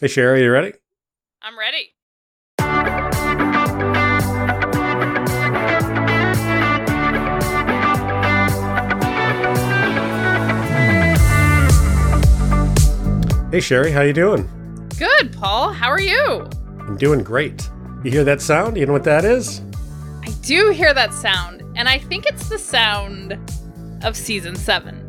[0.00, 0.74] Hey, Sherry, you ready?
[1.42, 1.92] I'm ready.
[13.50, 14.48] Hey, Sherry, how you doing?
[14.96, 15.72] Good, Paul.
[15.72, 16.48] How are you?
[16.78, 17.68] I'm doing great.
[18.04, 18.76] You hear that sound?
[18.76, 19.60] You know what that is?
[20.22, 23.36] I do hear that sound, and I think it's the sound
[24.04, 25.04] of season seven.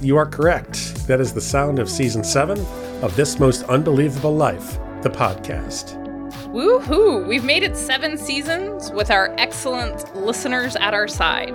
[0.00, 1.06] You are correct.
[1.08, 2.64] That is the sound of season seven
[3.04, 6.00] of This Most Unbelievable Life, the podcast.
[6.54, 7.26] Woohoo!
[7.28, 11.54] We've made it seven seasons with our excellent listeners at our side.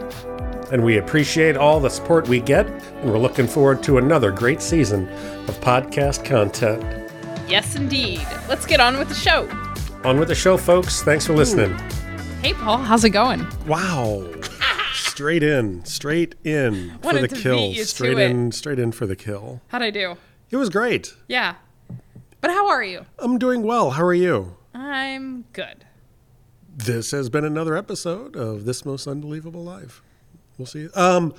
[0.72, 4.62] And we appreciate all the support we get, and we're looking forward to another great
[4.62, 5.10] season
[5.48, 6.84] of podcast content.
[7.50, 8.22] Yes, indeed.
[8.48, 9.50] Let's get on with the show.
[10.04, 11.02] On with the show, folks.
[11.02, 11.74] Thanks for listening.
[12.44, 12.78] Hey, Paul.
[12.78, 13.48] How's it going?
[13.66, 14.24] Wow.
[14.94, 17.56] straight in, straight in for Wanted the kill.
[17.56, 18.30] beat you to Straight it.
[18.30, 19.62] in, straight in for the kill.
[19.70, 20.16] How'd I do?
[20.52, 21.14] It was great.
[21.28, 21.56] Yeah.
[22.42, 23.06] But how are you?
[23.20, 23.92] I'm doing well.
[23.92, 24.56] How are you?
[24.74, 25.86] I'm good.
[26.76, 30.02] This has been another episode of This Most Unbelievable Life.
[30.58, 30.88] We'll see.
[30.96, 31.34] Um,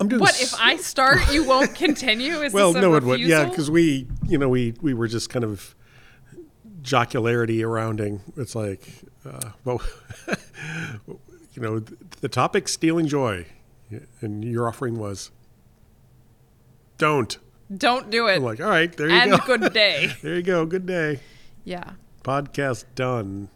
[0.00, 0.20] I'm doing.
[0.20, 1.32] What if I start?
[1.32, 2.40] You won't continue?
[2.40, 3.20] Is Well, no, it would.
[3.20, 5.74] Yeah, because we, you know, we we were just kind of
[6.82, 8.20] jocularity arounding.
[8.36, 8.88] It's like,
[9.24, 9.80] uh, well,
[11.52, 13.46] you know, th- the topic stealing joy,
[14.20, 15.30] and your offering was
[16.98, 17.38] don't.
[17.74, 18.36] Don't do it.
[18.36, 19.36] I'm like, all right, there you and go.
[19.36, 20.10] And good day.
[20.22, 20.66] there you go.
[20.66, 21.20] Good day.
[21.64, 21.92] Yeah.
[22.22, 23.48] Podcast done.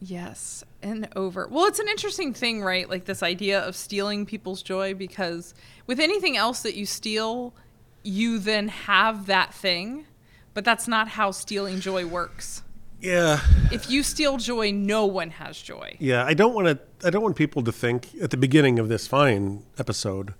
[0.00, 1.48] Yes, and over.
[1.50, 2.88] Well, it's an interesting thing, right?
[2.88, 5.54] Like this idea of stealing people's joy because
[5.86, 7.54] with anything else that you steal,
[8.02, 10.04] you then have that thing,
[10.52, 12.62] but that's not how stealing joy works.
[13.00, 13.40] Yeah.
[13.70, 15.96] If you steal joy, no one has joy.
[16.00, 17.06] Yeah, I don't want to.
[17.06, 20.34] I don't want people to think at the beginning of this fine episode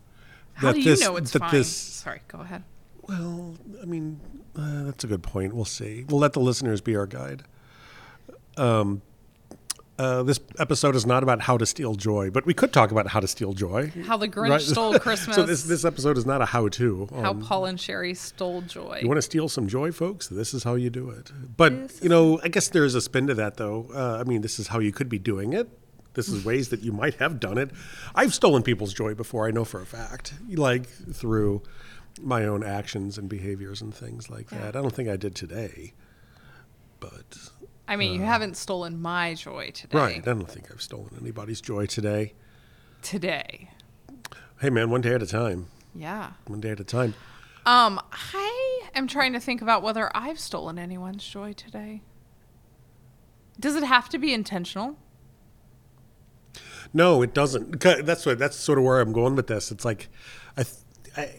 [0.54, 1.50] How that do you this know it's that fine?
[1.52, 1.74] this.
[1.74, 2.64] Sorry, go ahead.
[3.08, 4.20] Well, I mean,
[4.56, 5.54] uh, that's a good point.
[5.54, 6.04] We'll see.
[6.08, 7.42] We'll let the listeners be our guide.
[8.56, 9.02] Um,
[9.96, 13.06] uh, this episode is not about how to steal joy, but we could talk about
[13.08, 13.92] how to steal joy.
[14.06, 14.60] How the Grinch Right.
[14.60, 15.36] stole Christmas.
[15.36, 17.08] So this this episode is not a how-to.
[17.14, 18.98] how Um, Paul and Sherry stole joy.
[19.02, 20.26] you want to steal some joy, folks?
[20.26, 21.30] This is how you do it.
[21.56, 23.86] But you know, I guess there is a spin to that, though.
[23.94, 25.68] Uh, I mean, this is how you could be doing it.
[26.14, 27.70] This is ways that you might have done it.
[28.16, 29.46] I've stolen people's joy before.
[29.46, 31.62] I know for a fact, like through
[32.20, 34.76] my own actions and behaviors and things like that.
[34.76, 35.94] I don't think I did today,
[37.00, 37.50] but
[37.88, 39.98] I mean, you haven't stolen my joy today.
[39.98, 40.16] uh, right.
[40.16, 42.34] I don't think I've stolen anybody's joy today.
[43.02, 43.70] Today.
[44.60, 45.66] Hey, man, one day at a time.
[45.94, 46.32] Yeah.
[46.46, 47.14] One day at a time.
[47.66, 52.02] Um, I am trying to think about whether I've stolen anyone's joy today.
[53.58, 54.96] Does it have to be intentional?
[56.92, 57.80] No, it doesn't.
[57.80, 58.38] That's what.
[58.38, 59.70] That's sort of where I'm going with this.
[59.70, 60.08] It's like,
[60.56, 60.83] I, th- I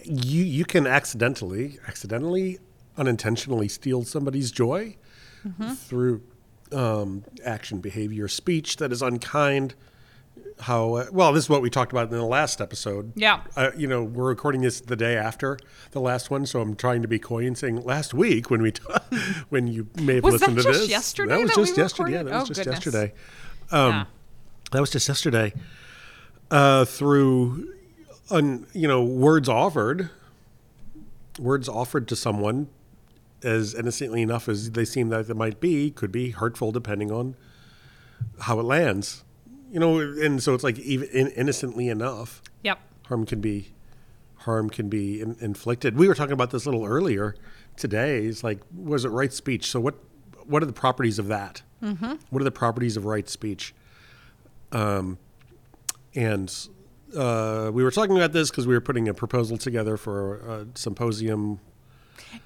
[0.04, 2.60] you you can accidentally, accidentally,
[2.98, 4.96] unintentionally steal somebody's joy
[5.76, 6.24] through
[6.72, 9.76] um, action, behavior, speech that is unkind.
[10.62, 11.34] How uh, well?
[11.34, 13.12] This is what we talked about in the last episode.
[13.16, 13.42] Yeah.
[13.58, 15.58] Uh, you know, we're recording this the day after
[15.92, 18.72] the last one, so I'm trying to be coy and saying last week when we
[18.72, 18.82] t-
[19.50, 20.90] when you may have Was listened to just this.
[20.90, 22.12] yesterday That was that we just yesterday.
[22.14, 22.86] Yeah, that was Oh, just goodness.
[22.86, 23.14] yesterday.
[23.72, 24.06] Um, yeah.
[24.72, 25.54] That was just yesterday.
[26.52, 27.74] Uh, through,
[28.30, 30.10] un, you know, words offered,
[31.40, 32.68] words offered to someone,
[33.44, 37.36] as innocently enough as they seem that it might be, could be hurtful depending on
[38.42, 39.24] how it lands.
[39.72, 42.80] You know, and so it's like even in, innocently enough, Yep.
[43.08, 43.72] harm can be
[44.40, 45.98] harm can be in, inflicted.
[45.98, 47.36] We were talking about this a little earlier
[47.78, 48.26] today.
[48.26, 49.70] It's like, was it right speech?
[49.70, 49.96] So what
[50.46, 51.62] what are the properties of that?
[51.84, 52.14] Mm-hmm.
[52.30, 53.74] What are the properties of right speech?
[54.72, 55.18] Um,
[56.14, 56.54] and
[57.16, 60.68] uh, we were talking about this because we were putting a proposal together for a
[60.76, 61.60] symposium.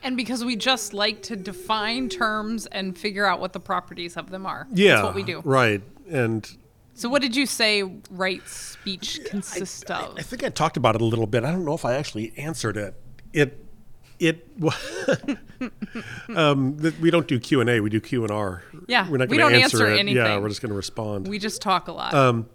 [0.04, 4.30] And because we just like to define terms and figure out what the properties of
[4.30, 4.68] them are.
[4.74, 5.42] Yeah, That's what we do.
[5.44, 6.50] Right, and
[6.94, 10.16] So what did you say right speech consists of?
[10.18, 11.44] I think I talked about it a little bit.
[11.44, 12.96] I don't know if I actually answered it.
[13.34, 13.66] It
[14.20, 14.48] it
[16.36, 17.80] um, th- we don't do Q and A.
[17.80, 18.64] We do Q and R.
[18.88, 20.08] Yeah, we're not going to answer, answer it.
[20.10, 21.28] Yeah, we're just going to respond.
[21.28, 22.14] we just talk a lot.
[22.14, 22.48] Um,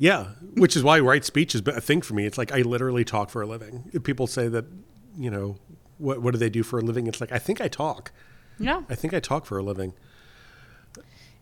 [0.00, 2.24] yeah, which is why right speech is a thing for me.
[2.24, 3.90] It's like I literally talk for a living.
[3.92, 4.64] If people say that,
[5.18, 5.58] you know,
[5.98, 7.06] what what do they do for a living?
[7.06, 8.10] It's like I think I talk.
[8.58, 8.80] yeah.
[8.88, 9.92] I think I talk for a living.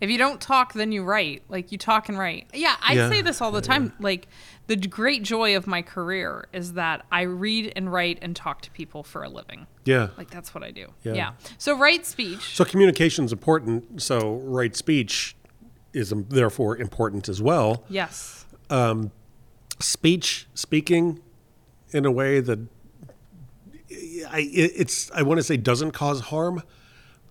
[0.00, 1.44] If you don't talk, then you write.
[1.49, 2.49] Like you talk and write.
[2.52, 3.93] Yeah, I Yeah, say this all the time.
[4.00, 4.26] Like
[4.66, 8.72] the great joy of my career is that I read and write and talk to
[8.72, 9.69] people for a living.
[9.84, 10.08] Yeah.
[10.16, 10.88] Like that's what I do.
[11.05, 11.14] Yeah.
[11.14, 11.31] Yeah.
[11.58, 12.56] So right speech.
[12.56, 14.02] So communication is important.
[14.02, 15.37] So right speech
[15.93, 17.84] is um, therefore important as well.
[17.88, 18.46] yes.
[18.70, 19.11] Um,
[19.81, 21.20] speech speaking
[21.93, 22.59] in a way that
[24.31, 26.62] I it- it's I want to say doesn't cause harm,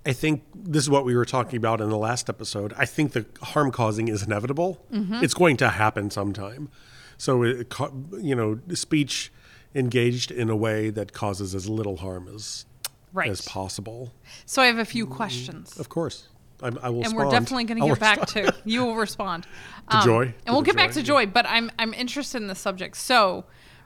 [0.05, 2.73] I think this is what we were talking about in the last episode.
[2.77, 4.83] I think the harm causing is inevitable.
[4.91, 5.23] Mm-hmm.
[5.23, 6.69] It's going to happen sometime.
[7.17, 7.73] So, it,
[8.21, 9.31] you know, speech
[9.75, 12.65] engaged in a way that causes as little harm as
[13.13, 13.29] Right.
[13.29, 14.13] as possible.
[14.45, 15.77] So I have a few questions.
[15.79, 16.27] Of course,
[16.61, 17.03] I, I will.
[17.03, 18.47] and we're definitely going to get back respond.
[18.47, 19.45] to you will respond
[19.91, 20.21] To Joy?
[20.23, 23.45] and To we'll get back to joy but i'm i'm interested in the subject so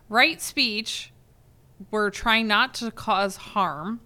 [0.10, 1.12] right speech
[1.92, 4.00] we're trying not to cause harm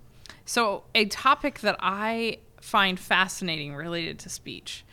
[0.45, 4.83] so a topic that i find fascinating related to speech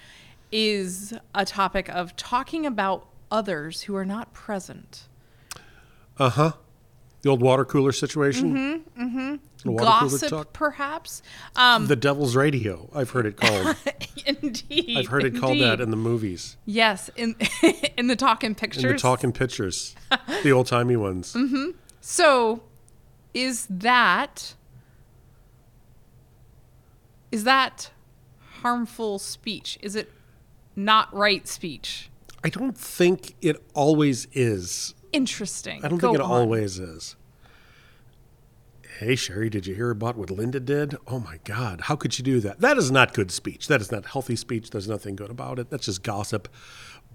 [0.51, 5.09] is a topic of talking about others who are not present
[6.19, 6.53] Uh huh.
[7.23, 8.53] The old water cooler situation.
[8.55, 9.03] Mm-hmm.
[9.05, 9.37] Mm-hmm.
[9.65, 11.23] Gossip perhaps
[11.57, 12.89] um The devil's radio.
[12.95, 13.77] I've heard it called.
[14.27, 16.57] indeed I've heard it called that in the movies.
[16.65, 17.35] yes in
[17.97, 19.95] in the talking pictures In the talking pictures,
[20.43, 21.37] the old timey ones.
[22.05, 22.63] So,
[23.33, 24.55] is that
[27.31, 27.91] is that
[28.63, 29.79] harmful speech?
[29.83, 30.11] Is it
[30.77, 32.11] not right speech?
[32.45, 34.95] I don't think it always is.
[35.13, 35.85] Interesting.
[35.85, 36.31] I don't Go think it on.
[36.31, 37.17] always is.
[38.99, 40.97] Hey, Sherry, did you hear about what Linda did?
[41.07, 42.61] Oh my God, how could she do that?
[42.61, 43.67] That is not good speech.
[43.67, 44.71] That is not healthy speech.
[44.71, 45.71] There's nothing good about it.
[45.71, 46.47] That's just gossip,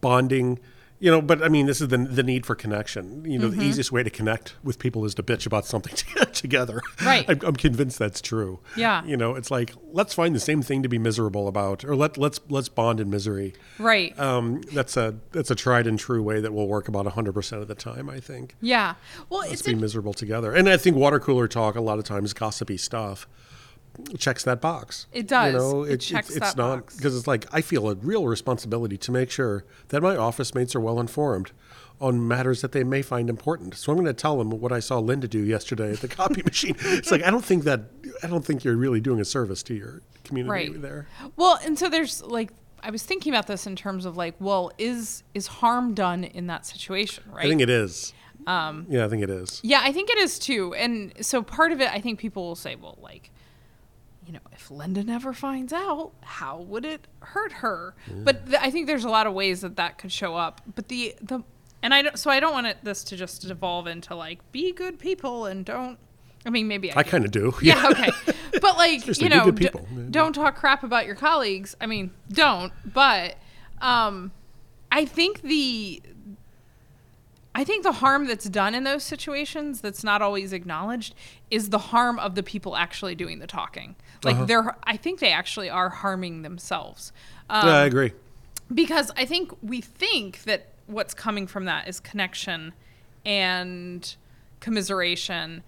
[0.02, 0.60] bonding.
[1.00, 3.24] You know, but I mean, this is the, the need for connection.
[3.24, 3.60] You know, Mm-hmm.
[3.60, 5.94] the easiest way to connect with people is to bitch about something
[6.34, 6.82] together.
[7.06, 7.24] Right.
[7.30, 8.60] I'm, I'm convinced that's true.
[8.76, 9.06] Yeah.
[9.06, 12.18] You know, it's like let's find the same thing to be miserable about, or let
[12.18, 13.54] let's let's bond in misery.
[13.78, 14.18] Right.
[14.20, 17.62] Um, that's a that's a tried and true way that will work about 100 percent
[17.62, 18.10] of the time.
[18.10, 18.96] I think yeah.
[19.30, 20.52] Well, let's it's be miserable together.
[20.52, 23.28] And I think water cooler talk a lot of times gossipy stuff
[24.18, 25.08] checks that box.
[25.12, 25.54] It does.
[25.54, 26.96] You know, It checks it's that not box.
[26.98, 30.76] because it's like I feel a real responsibility to make sure that my office mates
[30.76, 31.52] are well informed
[32.00, 33.74] on matters that they may find important.
[33.76, 36.44] So I'm going to tell them what I saw Linda do yesterday at the copy
[36.46, 36.76] machine.
[36.80, 37.82] It's like I don't think that
[38.24, 40.82] I don't think you're really doing a service to your community Right.
[40.82, 41.08] there.
[41.36, 42.52] well, and so there's like
[42.84, 46.46] I was thinking about this in terms of like, well, is is harm done in
[46.48, 47.46] that situation, right?
[47.46, 48.14] I think it is.
[48.46, 49.60] Um, yeah, I think it is.
[49.64, 50.74] Yeah, I think it is too.
[50.76, 53.32] And so part of it, I think people will say, well, like,
[54.28, 57.96] you know, if Linda never finds out, how would it hurt her?
[58.14, 60.62] But th- I think there's a lot of ways that that could show up.
[60.76, 61.44] But the the
[61.82, 62.20] and I don't.
[62.20, 65.64] So I don't want it, this to just devolve into like be good people and
[65.64, 65.98] don't.
[66.46, 67.54] I mean, maybe I, I kind of do.
[67.62, 68.10] yeah, okay.
[68.62, 69.70] But like, you know, d-.
[70.12, 71.76] Don't talk crap about your colleagues.
[71.80, 72.74] I mean, don't.
[72.86, 73.38] But
[73.82, 74.32] um,
[74.92, 76.02] I think the
[77.58, 81.16] I think the harm that's done in those situations that's not always acknowledged
[81.50, 83.96] is the harm of the people actually doing the talking.
[84.24, 84.46] Like Uh-huh.
[84.46, 87.12] they're I think they actually are harming themselves.
[87.50, 88.14] Um, Yeah, I agree.
[88.74, 92.74] because I think we think that what's coming from that is connection
[93.26, 94.16] and
[94.60, 95.64] commiseration,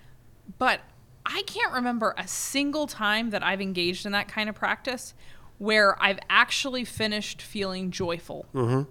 [0.58, 0.82] but
[1.26, 5.14] I can't remember a single time that I've engaged in that kind of practice
[5.58, 8.46] where I've actually finished feeling joyful.
[8.56, 8.90] Mm-hmm.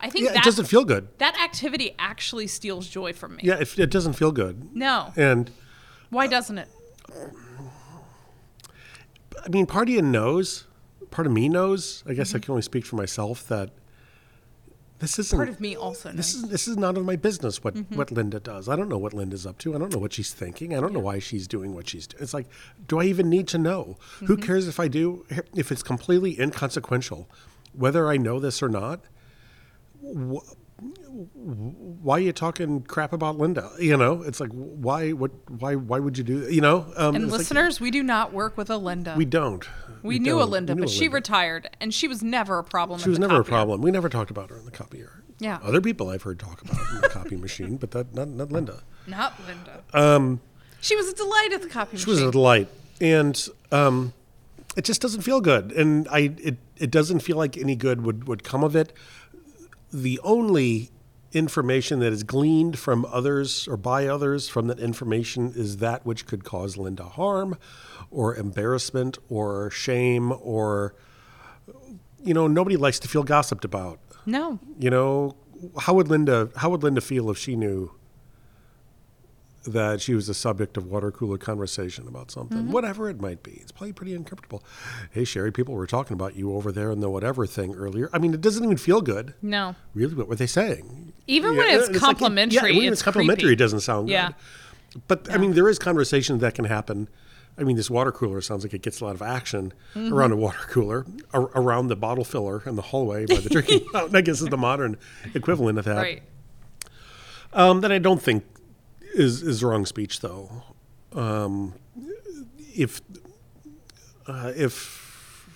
[0.00, 1.08] I think Yeah, it that doesn't feel good.
[1.18, 3.42] that activity actually steals joy from me.
[3.44, 4.74] Yeah, if it doesn't feel good.
[4.74, 5.50] No, And
[6.10, 6.68] why doesn't it?
[9.44, 10.66] I mean, part of you knows,
[11.10, 12.02] part of me knows.
[12.06, 12.42] I guess I Mm-hmm.
[12.44, 13.70] can only speak for myself that
[15.00, 15.36] this isn't.
[15.36, 16.16] Part of me also knows.
[16.16, 17.96] this is this is none of my business what Mm-hmm.
[17.96, 18.68] what Linda does.
[18.68, 19.74] I don't know what Linda's up to.
[19.74, 20.74] I don't know what she's thinking.
[20.76, 22.22] I don't know why she's doing what she's doing.
[22.22, 22.46] It's like,
[22.88, 23.98] do I even need to know?
[24.20, 24.42] Who Mm-hmm.
[24.46, 25.26] cares if I do?
[25.54, 27.28] If it's completely inconsequential,
[27.74, 29.00] whether I know this or not.
[30.02, 33.70] Wh- why are you talking crap about Linda?
[33.78, 35.12] You know, it's like why?
[35.12, 35.30] What?
[35.50, 35.76] Why?
[35.76, 36.40] Why would you do?
[36.40, 36.52] that?
[36.52, 39.14] You know, um, and it's like, listeners, we do not work with a Linda.
[39.16, 39.64] we don't.
[40.02, 40.50] We knew a don't.
[40.50, 41.14] Linda, knew but a she Linda.
[41.14, 43.00] retired, and she was never a problem.
[43.00, 43.82] She was never a problem.
[43.82, 45.22] We never talked about her in the copier.
[45.38, 45.58] Yeah.
[45.62, 48.82] Other people I've heard talk about in the copy machine, but that not, not Linda.
[49.06, 49.82] Not Linda.
[49.92, 50.40] Um,
[50.80, 52.68] she was a delight at the copy She was a delight,
[53.00, 54.12] and um,
[54.76, 58.26] it just doesn't feel good, and I it it doesn't feel like any good would
[58.28, 58.92] would come of it.
[59.94, 60.90] The only
[61.32, 66.26] information that is gleaned from others or by others from that information is that which
[66.26, 67.56] could cause Linda harm,
[68.10, 70.96] or embarrassment, or shame, or
[72.24, 74.00] you know nobody likes to feel gossiped about.
[74.26, 75.36] no, You know,
[75.78, 77.92] how would Linda how would Linda feel if she knew
[79.66, 82.72] that she was the subject of water cooler conversation about something, Mm-hmm.
[82.72, 83.52] whatever it might be?
[83.52, 84.62] It's probably pretty uncomfortable.
[85.10, 88.10] Hey, Sherry, people were talking about you over there in the whatever thing earlier.
[88.12, 89.34] I mean, it doesn't even feel good.
[89.42, 89.74] no.
[89.94, 91.12] Really, what were they saying?
[91.26, 93.52] Even when it's like- complimentary, yeah, when it's it's complimentary, creepy.
[93.54, 94.32] it doesn't sound Yeah.
[94.92, 95.02] good.
[95.08, 97.08] But I mean, there is conversation that can happen.
[97.56, 100.12] I mean, this water cooler sounds like it gets a lot of action Mm-hmm.
[100.12, 103.80] around a water cooler, ar- around the bottle filler in the hallway by the drinking
[103.92, 104.14] fountain.
[104.16, 104.98] I guess is the modern
[105.34, 105.96] equivalent of that.
[106.02, 106.22] Right.
[107.52, 108.44] Um, that I don't think
[109.14, 110.62] is is wrong speech, though.
[111.12, 111.74] Um,
[112.74, 113.00] if
[114.26, 115.46] uh, if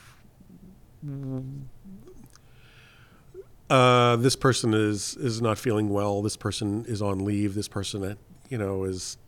[3.71, 8.05] uh, this person is is not feeling well, this person is on leave, this person,
[8.05, 8.15] uh,
[8.49, 9.19] you know, is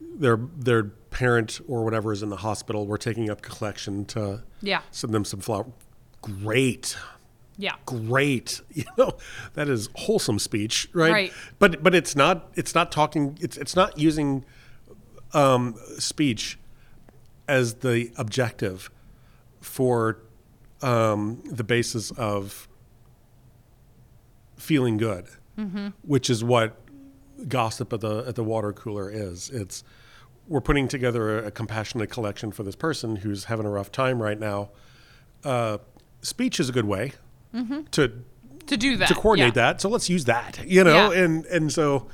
[0.00, 2.86] their their parent or whatever is in the hospital.
[2.86, 4.82] We're taking up collection to Yeah.
[4.90, 5.66] send them some flower.
[6.22, 6.96] Great,
[7.58, 7.74] Yeah.
[7.86, 8.60] great.
[8.74, 9.16] You know,
[9.54, 11.12] that is wholesome speech, right?
[11.12, 11.32] Right.
[11.58, 13.38] But but it's not it's not talking.
[13.40, 14.44] It's it's not using
[15.34, 16.58] um, speech
[17.48, 18.90] as the objective
[19.60, 20.18] for
[20.80, 22.68] um, the basis of
[24.56, 25.26] feeling good,
[26.02, 26.76] which is what
[27.48, 29.50] gossip at the at the water cooler is.
[29.50, 29.84] It's
[30.48, 34.20] we're putting together a, a compassionate collection for this person who's having a rough time
[34.22, 34.70] right now.
[35.44, 35.78] Uh,
[36.22, 37.12] speech is a good way
[37.92, 38.12] to
[38.66, 39.08] To do that.
[39.08, 39.62] to coordinate yeah.
[39.72, 39.80] that.
[39.80, 41.22] So let's use that, you know, Yeah.
[41.24, 42.06] and and so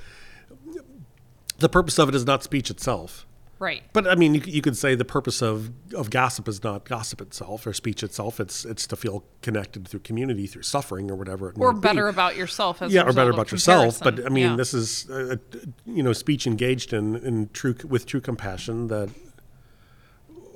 [1.58, 3.24] the purpose of it is not speech itself.
[3.60, 3.82] Right.
[3.92, 7.20] But I mean, you, you could say the purpose of, of gossip is not gossip
[7.20, 8.38] itself or speech itself.
[8.38, 11.48] It's it's to feel connected through community, through suffering, or whatever.
[11.48, 11.88] It Or might be.
[11.88, 13.98] better about yourself as yeah, a or better about yourself.
[13.98, 14.24] But.
[14.24, 14.56] I mean, Yeah.
[14.56, 15.36] this is uh,
[15.84, 19.08] you know speech engaged in in true with true compassion that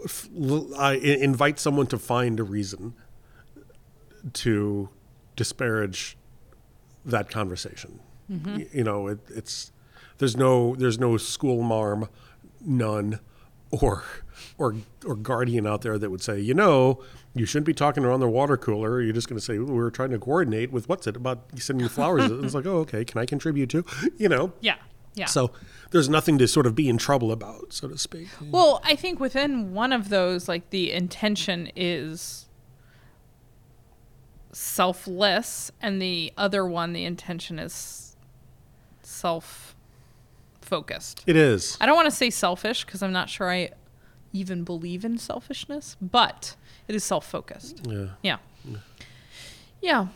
[0.05, 2.95] f- l- I- i- invite someone to find a reason
[4.35, 4.88] to
[5.37, 6.17] disparage
[7.05, 8.00] that conversation.
[8.31, 8.57] Mm-hmm.
[8.57, 9.73] Y- You know, it, it's
[10.19, 12.09] there's no there's no school marm,
[12.61, 13.19] none,
[13.71, 14.05] or
[14.59, 14.75] or
[15.05, 17.02] or guardian out there that would say, you know,
[17.35, 19.00] you shouldn't be talking around the water cooler.
[19.00, 22.31] You're just going to say we're trying to coordinate with what's it about sending flowers.
[22.31, 23.85] It's like, oh, okay, can I contribute too?
[24.19, 24.52] You know.
[24.61, 24.76] Yeah.
[25.14, 25.26] Yeah.
[25.26, 25.50] So
[25.91, 28.29] there's nothing to sort of be in trouble about, so to speak.
[28.50, 32.49] Well, I think within one of those, like the intention is
[34.53, 38.17] selfless, and the other one, the intention is
[39.03, 39.75] self
[40.61, 41.23] focused.
[41.27, 41.77] It is.
[41.81, 43.71] I don't want to say selfish because I'm not sure I
[44.33, 46.57] even believe in selfishness, but
[46.89, 47.81] it is self focused.
[47.87, 48.07] Yeah.
[48.23, 48.37] Yeah.
[49.81, 50.07] Yeah.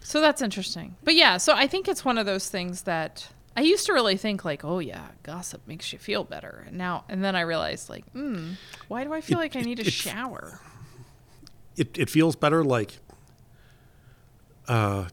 [0.00, 0.96] So that's interesting.
[1.02, 4.16] But yeah, so I think it's one of those things that I used to really
[4.16, 6.64] think like, oh yeah, gossip makes you feel better.
[6.66, 8.52] And now and then I realized like, hmm,
[8.88, 10.60] why do I feel It- like I need a it- shower?
[11.76, 12.98] it, it feels better like
[14.68, 15.06] uh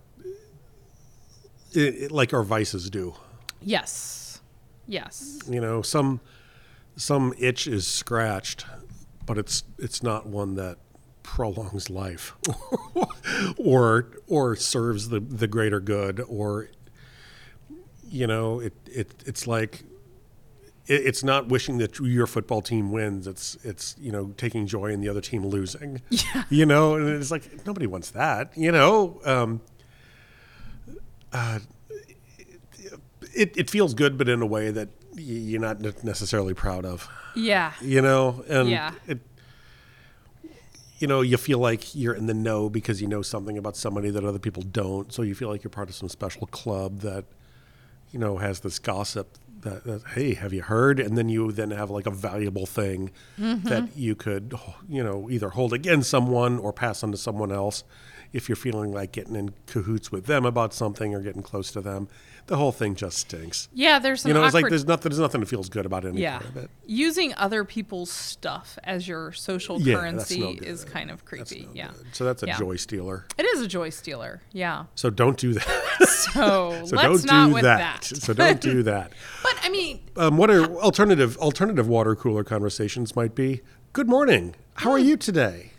[1.73, 3.13] it, it- like our vices do
[3.61, 4.41] Yes.
[4.87, 5.39] Yes.
[5.47, 6.19] you know some
[6.95, 8.65] some itch is scratched
[9.25, 10.77] but it's it's not one that
[11.23, 12.35] prolongs life
[13.57, 16.69] or or serves the the greater good or
[18.09, 19.83] you know it, it it's like
[20.87, 24.87] it, it's not wishing that your football team wins it's it's you know taking joy
[24.87, 26.43] in the other team losing Yeah.
[26.49, 29.61] you know and it's like nobody wants that you know um
[31.33, 31.59] uh
[33.33, 37.73] it, it feels good but in a way that you're not necessarily proud of Yeah.
[37.81, 38.93] you know and Yeah.
[39.07, 39.19] it
[40.99, 44.09] you know you feel like you're in the know because you know something about somebody
[44.11, 47.25] that other people don't so you feel like you're part of some special club that
[48.11, 51.71] you know has this gossip that, that hey have you heard and then you then
[51.71, 53.67] have like a valuable thing Mm-hmm.
[53.69, 54.53] that you could
[54.89, 57.83] you know either hold against someone or pass on to someone else
[58.33, 61.81] if you're feeling like getting in cahoots with them about something or getting close to
[61.81, 62.07] them
[62.47, 65.41] the whole thing just stinks Yeah, there's you know it's like there's nothing there's nothing
[65.41, 66.39] that feels good about any yeah.
[66.39, 70.63] part of it Using other people's stuff as your social Yeah, currency no good.
[70.63, 71.61] is kind of creepy.
[71.67, 71.87] no yeah.
[71.95, 72.07] good.
[72.13, 72.57] so that's a Yeah.
[72.57, 74.41] joy stealer It is a joy stealer.
[74.51, 74.85] Yeah.
[74.95, 75.67] so don't do that
[76.07, 78.01] So, so let's don't not do with that.
[78.01, 78.03] that.
[78.21, 79.11] so don't do that
[79.43, 83.61] But I mean, um, what are alternative alternative water cooler conversations might be
[83.93, 85.70] good morning how are you today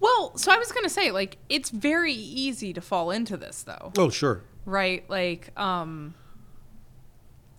[0.00, 3.62] well, so I was going to say like it's very easy to fall into this
[3.62, 3.92] though.
[3.98, 5.08] oh sure Right?
[5.08, 6.14] Like um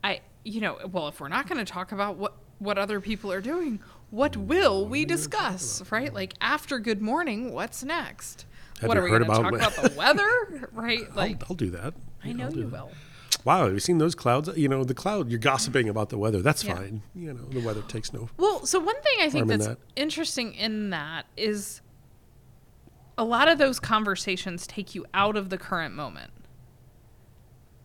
[0.04, 3.32] I you know, well, if we're not going to talk about what what other people
[3.32, 3.80] are doing,
[4.10, 6.14] what will we discuss, right?
[6.14, 8.46] Like after good morning, what's next?
[8.82, 11.02] Have what are we going to about talk about the weather, right?
[11.10, 12.72] I'll, Like I'll do that I know you that.
[12.72, 12.92] will.
[13.46, 16.42] wow have you seen those clouds you know the cloud you're gossiping about the weather
[16.42, 16.76] that's Yeah.
[16.76, 19.78] fine you know the weather takes no Well, so one thing I think that's that.
[19.96, 21.82] interesting in that is
[23.18, 26.32] a lot of those conversations take you out of the current moment.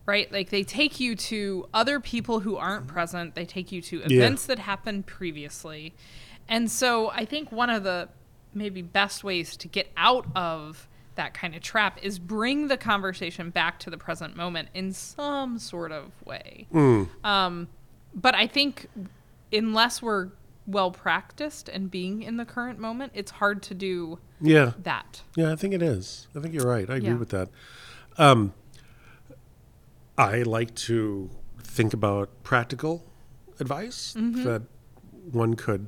[0.05, 0.31] Right?
[0.31, 4.05] Like they take you to other people who aren't present, they take you to Yeah.
[4.17, 5.93] events that happened previously.
[6.49, 8.09] And so I think one of the
[8.53, 13.49] maybe best ways to get out of that kind of trap is bring the conversation
[13.49, 16.67] back to the present moment in some sort of way.
[17.23, 17.69] Um,
[18.13, 18.87] but I think
[19.53, 20.29] unless we're
[20.65, 25.21] well practiced and being in the current moment, it's hard to do yeah that.
[25.35, 26.27] Yeah, I think it is.
[26.35, 26.89] I think you're right.
[26.89, 27.15] I agree Yeah.
[27.15, 27.49] with that.
[28.17, 28.53] Um,
[30.17, 31.29] I like to
[31.63, 33.03] think about practical
[33.59, 34.43] advice Mm-hmm.
[34.43, 34.61] that
[35.31, 35.87] one could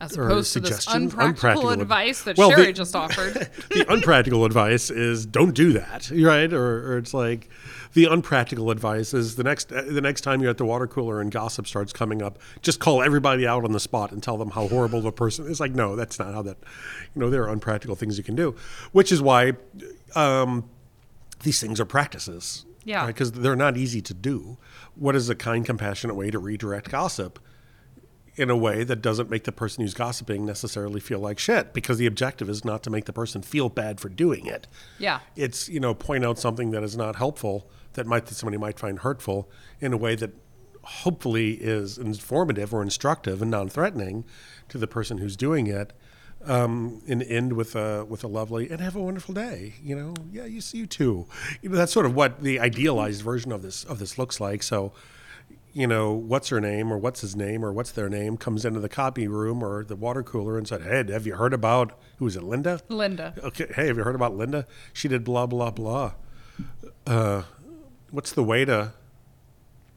[0.00, 3.34] As opposed to this suggestions, unpractical advice that Well, Sherry the- just offered.
[3.70, 6.52] the unpractical advice is don't do that, right?
[6.52, 7.48] Or, or it's like
[7.94, 11.20] the unpractical advice is the next uh, the next time you're at the water cooler
[11.20, 14.50] and gossip starts coming up, just call everybody out on the spot and tell them
[14.50, 15.60] how horrible the person is.
[15.60, 16.58] Like, no, that's not how that.
[17.14, 18.54] You know, there are unpractical things you can do,
[18.92, 19.52] which is why
[20.14, 20.68] um,
[21.42, 22.64] these things are practices.
[22.84, 23.06] Yeah.
[23.06, 24.56] Because they're not easy to do.
[24.94, 27.38] What is a kind, compassionate way to redirect gossip?
[28.38, 31.98] In a way that doesn't make the person who's gossiping necessarily feel like shit because
[31.98, 34.68] the objective is not to make the person feel bad for doing it.
[34.98, 35.20] Yeah.
[35.34, 38.78] It's, you know, point out something that is not helpful that might that somebody might
[38.78, 40.30] find hurtful in a way that
[40.84, 44.24] hopefully is informative or instructive and non-threatening
[44.68, 45.92] to the person who's doing it.
[46.44, 49.74] Um, and end with a with a lovely and have a wonderful day.
[49.82, 51.26] You know, yeah, you see you too.
[51.60, 54.62] You know, that's sort of what the idealized version of this of this looks like.
[54.62, 54.92] So,
[55.72, 58.80] you know, what's her name or what's his name or what's their name comes into
[58.80, 62.26] the copy room or the water cooler and said, Hey, have you heard about who
[62.26, 62.80] is it, Linda?
[62.88, 63.34] Linda.
[63.42, 64.66] Okay, hey, have you heard about Linda?
[64.92, 66.12] She did blah blah blah.
[67.06, 67.42] Uh,
[68.10, 68.92] what's the way to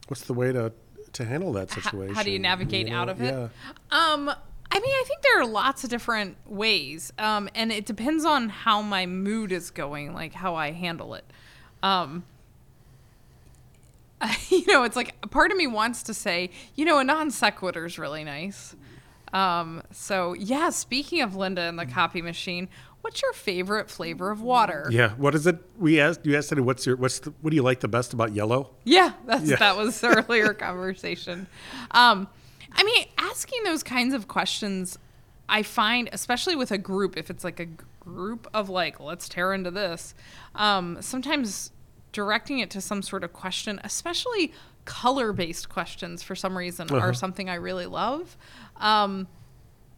[0.08, 0.72] what's the way to
[1.12, 2.14] to handle that situation?
[2.14, 2.96] How do you navigate know?
[2.96, 3.32] out of it?
[3.32, 3.48] Yeah.
[3.90, 4.30] Um,
[4.74, 8.48] I mean, I think there are lots of different ways, um, and it depends on
[8.48, 11.24] how my mood is going, like how I handle it.
[11.82, 12.24] Um,
[14.50, 17.86] you know, it's like part of me wants to say, you know, a non sequitur
[17.86, 18.74] is really nice.
[19.32, 22.68] Um, so yeah, speaking of Linda and the copy machine,
[23.00, 24.88] what's your favorite flavor of water?
[24.90, 25.10] Yeah.
[25.16, 25.58] What is it?
[25.78, 28.32] We asked you asked what's your what's the, what do you like the best about
[28.34, 28.70] yellow?
[28.84, 29.56] Yeah, that's Yeah.
[29.56, 31.46] that was the earlier conversation.
[31.90, 32.28] Um,
[32.74, 34.98] I mean, asking those kinds of questions,
[35.48, 37.66] I find, especially with a group, if it's like a
[38.00, 40.14] group of like, let's tear into this,
[40.54, 41.71] um, sometimes
[42.12, 44.52] directing it to some sort of question, especially
[44.84, 46.98] color based questions for some reason, Uh-huh.
[47.08, 48.36] are something I really love.
[48.76, 49.28] Um,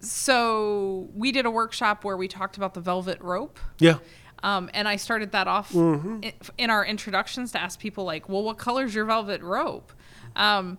[0.01, 3.59] so we did a workshop where we talked about the velvet rope.
[3.79, 3.99] Yeah.
[4.43, 6.23] Um, and I started that off Mm-hmm.
[6.23, 9.93] in, in our introductions to ask people like, well, what color's your velvet rope?
[10.37, 10.79] Um,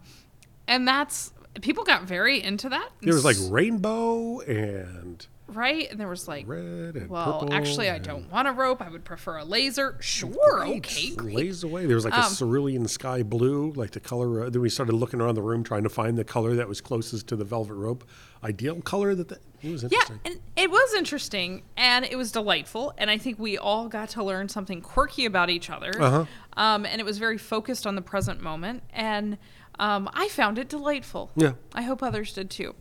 [0.67, 2.89] and that's people got very into that.
[3.01, 7.99] There was like rainbow and right, and there was like, red and well, actually, I
[7.99, 8.81] don't want a rope.
[8.81, 9.97] I would prefer a laser.
[9.99, 10.77] Sure, great.
[10.77, 11.35] okay, great.
[11.35, 11.85] Lays away.
[11.85, 14.45] There was like a Um, cerulean sky blue, like the color.
[14.45, 16.81] Uh, then we started looking around the room trying to find the color that was
[16.81, 18.03] closest to the velvet rope,
[18.43, 19.29] ideal color that.
[19.29, 22.93] The, it was Yeah, and it was interesting and it was delightful.
[22.97, 25.91] And I think we all got to learn something quirky about each other.
[25.99, 26.25] Uh-huh.
[26.55, 28.83] Um, and it was very focused on the present moment.
[28.93, 29.37] And
[29.79, 31.31] um, I found it delightful.
[31.35, 31.53] Yeah.
[31.73, 32.75] I hope others did too.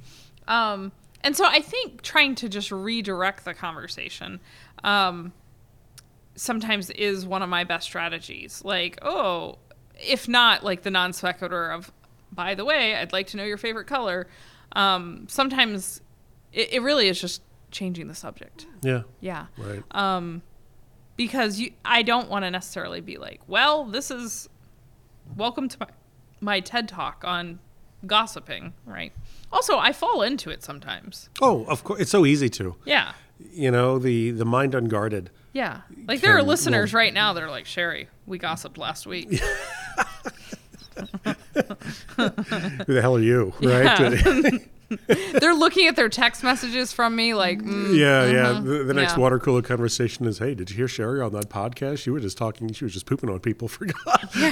[0.46, 0.92] Um,
[1.24, 4.40] and so I think trying to just redirect the conversation
[4.84, 5.32] um,
[6.36, 8.62] sometimes is one of my best strategies.
[8.62, 9.58] Like, oh,
[9.98, 11.90] if not like the non sequitur of,
[12.30, 14.28] by the way, I'd like to know your favorite color.
[14.72, 16.02] Um, sometimes
[16.52, 18.66] it, it really is just changing the subject.
[18.82, 19.02] Yeah.
[19.20, 19.46] Yeah.
[19.56, 19.82] Right.
[19.92, 20.42] Um,
[21.16, 24.48] because you, I don't want to necessarily be like, well, this is
[25.36, 25.86] welcome to my,
[26.40, 27.60] my TED talk on
[28.06, 29.12] gossiping, right?
[29.52, 31.28] Also, I fall into it sometimes.
[31.40, 32.00] oh, of course.
[32.00, 32.74] It's so easy to.
[32.84, 33.12] Yeah.
[33.52, 35.30] You know, the the mind unguarded.
[35.52, 35.82] Yeah.
[36.08, 39.06] Like there are Can- listeners well- right now that are like, Sherry, we gossiped last
[39.06, 39.28] week.
[42.16, 42.24] Who
[42.94, 43.52] the hell are you?
[43.62, 44.68] Right.
[45.40, 48.44] They're looking at their text messages from me like, mm, Yeah, yeah.
[48.60, 49.18] mhm, The, the next yeah.
[49.20, 51.98] water cooler conversation is, "Hey, did you hear Sherry on that podcast?
[51.98, 52.72] She was just talking.
[52.72, 53.86] She was just pooping on people for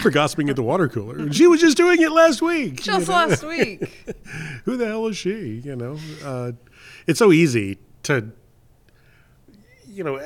[0.01, 1.33] for gossiping at the water cooler.
[1.33, 2.71] She was just doing it last week.
[2.87, 3.15] you just know?
[3.15, 4.15] last week.
[4.65, 5.61] Who the hell is she?
[5.65, 6.53] You know, uh,
[7.07, 8.31] it's so easy to,
[9.87, 10.17] you know,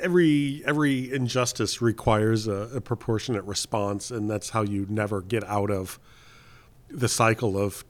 [0.00, 5.70] every every injustice requires a, a proportionate response, and that's how you never get out
[5.70, 5.98] of
[6.88, 7.84] the cycle of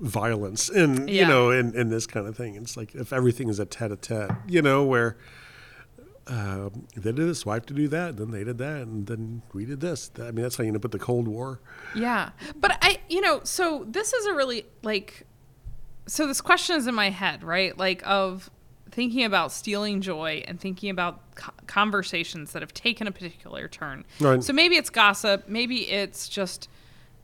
[0.00, 3.58] violence and you know in, in this kind of thing it's like if everything is
[3.58, 5.16] a tete-a-tete you know where
[6.26, 9.64] um, they did this, I to do that, then they did that, and then we
[9.64, 10.10] did this.
[10.18, 11.60] I mean, that's how you end up with the Cold War.
[11.94, 12.30] Yeah.
[12.56, 15.26] But I, you know, so this is a really like,
[16.06, 17.76] so this question is in my head, right?
[17.76, 18.50] Like, of
[18.90, 24.04] thinking about stealing joy and thinking about co- conversations that have taken a particular turn.
[24.20, 24.44] Right.
[24.44, 26.68] So maybe it's gossip, maybe it's just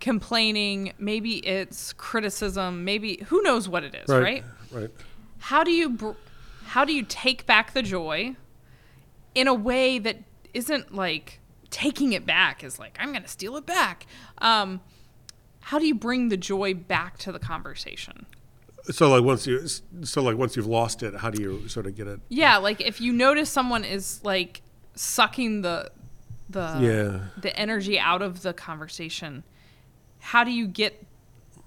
[0.01, 4.45] complaining, maybe it's criticism, maybe who knows what it is, right?
[4.71, 4.91] Right.
[5.39, 6.11] how do you br-
[6.67, 8.37] how do you take back the joy
[9.35, 10.19] in a way that
[10.55, 14.07] isn't like taking it back is like i'm gonna steal it back
[14.39, 14.81] um,
[15.61, 18.27] how do you bring the joy back to the conversation
[18.91, 19.67] So like once you,
[20.03, 22.21] so like once you've lost it, how do you sort of get it?
[22.29, 24.61] yeah like if you notice someone is like
[24.95, 25.91] sucking the
[26.51, 27.41] the Yeah.
[27.41, 29.45] the energy out of the conversation
[30.21, 31.05] how do you get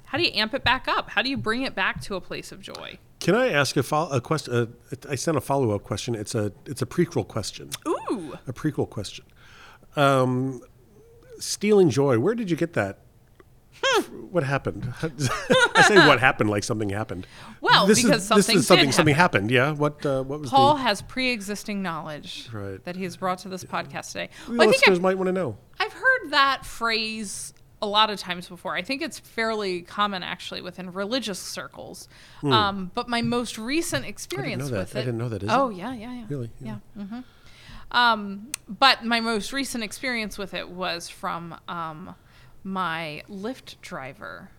[0.06, 2.22] how do you amp it back up how do you bring it back to a
[2.22, 4.54] place of joy Can I ask a, fol- a question?
[4.54, 6.16] Uh, I sent a follow up question.
[6.16, 7.70] It's a it's a prequel question.
[7.88, 8.34] Ooh.
[8.48, 9.26] A prequel question.
[9.96, 10.62] Um,
[11.40, 12.18] stealing joy.
[12.20, 12.98] Where did you get that?
[14.32, 14.92] what happened?
[15.76, 17.26] I say what happened like something happened.
[17.62, 19.50] Well, this because is, something this is something something happened.
[19.52, 19.72] Yeah.
[19.72, 20.82] What uh, what was Paul the?
[20.82, 22.84] has pre-existing knowledge Right.
[22.86, 24.30] that he has brought to this podcast today.
[24.48, 25.58] The Well, I think listeners I've, might want to know.
[25.80, 28.76] I've heard that phrase a lot of times before.
[28.76, 32.08] I think it's fairly common actually within religious circles.
[32.44, 34.78] Um, but my most recent experience that.
[34.78, 35.06] with I it.
[35.06, 35.44] didn't know that.
[35.44, 35.76] Is oh it?
[35.78, 36.26] yeah, yeah, yeah.
[36.30, 36.50] Really?
[36.62, 36.76] Yeah.
[36.96, 37.04] Yeah.
[37.04, 37.20] hmm
[37.92, 42.16] Um, but my most recent experience with it was from um,
[42.64, 44.50] my Lyft driver.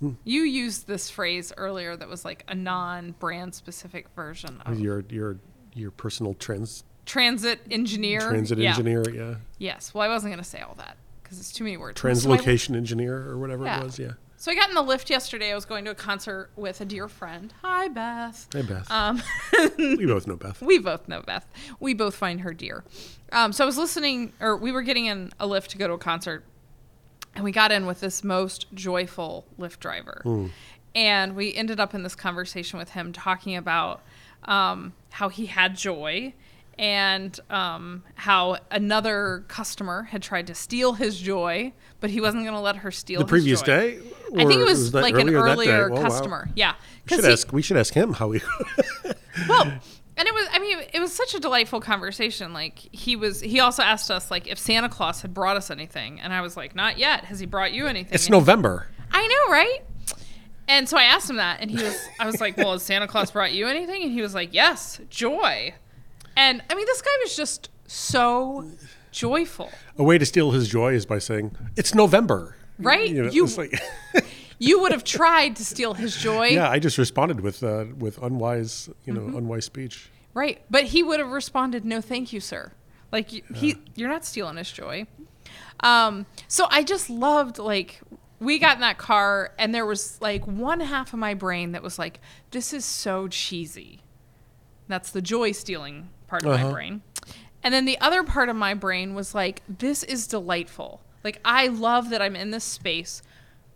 [0.00, 0.10] Hmm.
[0.24, 5.38] You used this phrase earlier that was like a non-brand specific version of Your your
[5.74, 8.20] your personal trans transit engineer.
[8.20, 8.70] transit Yeah.
[8.70, 9.08] engineer.
[9.10, 9.34] Yeah.
[9.58, 9.94] Yes.
[9.94, 12.00] Well, I wasn't going to say all that because it's too many words.
[12.00, 13.80] So I- Translocation engineer or whatever Yeah.
[13.80, 13.98] it was.
[13.98, 14.12] Yeah.
[14.38, 15.50] So I got in the Lyft yesterday.
[15.50, 17.52] I was going to a concert with a dear friend.
[17.62, 18.46] Hi, Beth.
[18.52, 18.88] Hey Beth.
[18.90, 19.22] Um,
[19.78, 20.60] we both know Beth.
[20.62, 21.46] we both know Beth.
[21.80, 22.84] We both find her dear.
[23.32, 25.94] Um, so I was listening, or we were getting in a Lyft to go to
[25.94, 26.44] a concert,
[27.34, 30.22] and we got in with this most joyful Lyft driver.
[30.94, 34.02] And we ended up in this conversation with him talking about
[34.44, 36.32] um, how he had joy
[36.78, 42.54] and um, how another customer had tried to steal his joy, but he wasn't going
[42.54, 43.66] to let her steal The previous joy.
[43.66, 43.98] day.
[44.36, 45.72] I think it was, that like an earlier day?
[45.72, 46.02] earlier Oh, wow.
[46.02, 46.50] customer.
[46.54, 46.74] Yeah.
[47.08, 47.52] We should he- ask.
[47.52, 48.40] We should ask him how he.
[49.48, 49.62] well,
[50.18, 50.48] and it was.
[50.52, 52.52] I mean, it was such a delightful conversation.
[52.52, 53.40] Like he was.
[53.40, 56.56] He also asked us like if Santa Claus had brought us anything, and I was
[56.56, 57.24] like, not yet.
[57.26, 58.12] Has he brought you anything?
[58.14, 58.88] it's And- November.
[59.12, 59.78] I know, right?
[60.68, 61.96] And so I asked him that, and he was.
[62.18, 64.02] I was like, well, has Santa Claus brought you anything?
[64.02, 65.72] And he was like, yes, joy.
[66.36, 68.70] And I mean, this guy was just so
[69.10, 69.70] joyful.
[69.98, 72.56] A way to steal his joy is by saying it's November.
[72.78, 73.08] Right?
[73.08, 73.74] You know, You- like,
[74.58, 76.46] You would have tried to steal his joy.
[76.46, 79.36] yeah, I just responded with uh, with unwise, you know, Mm-hmm.
[79.36, 80.08] unwise speech.
[80.32, 80.62] Right.
[80.70, 82.72] But he would have responded, "No, thank you, sir."
[83.12, 85.06] Like he, you're not stealing his joy.
[85.80, 88.00] Um, so I just loved like
[88.40, 91.82] we got in that car, and there was like one half of my brain that
[91.82, 92.20] was like,
[92.50, 94.00] "This is so cheesy."
[94.88, 96.72] That's the joy stealing part of my Uh-huh.
[96.72, 97.02] brain.
[97.62, 101.66] And then the other part of my brain was like, "This is delightful." Like I
[101.68, 103.22] love that I'm in this space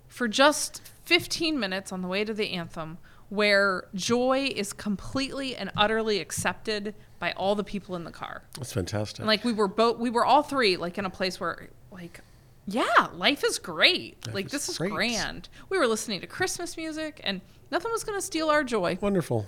[0.06, 5.70] for just 15 minutes on the way to the anthem where joy is completely and
[5.76, 8.42] utterly accepted by all the people in the car.
[8.56, 9.18] That's fantastic.
[9.20, 12.20] And like we were both we were all three like in a place where like
[12.66, 14.24] yeah, life is great.
[14.26, 14.92] Life like is this is great.
[14.92, 15.48] grand.
[15.68, 17.40] We were listening to Christmas music and
[17.72, 18.98] nothing was going to steal our joy.
[19.00, 19.46] Wonderful.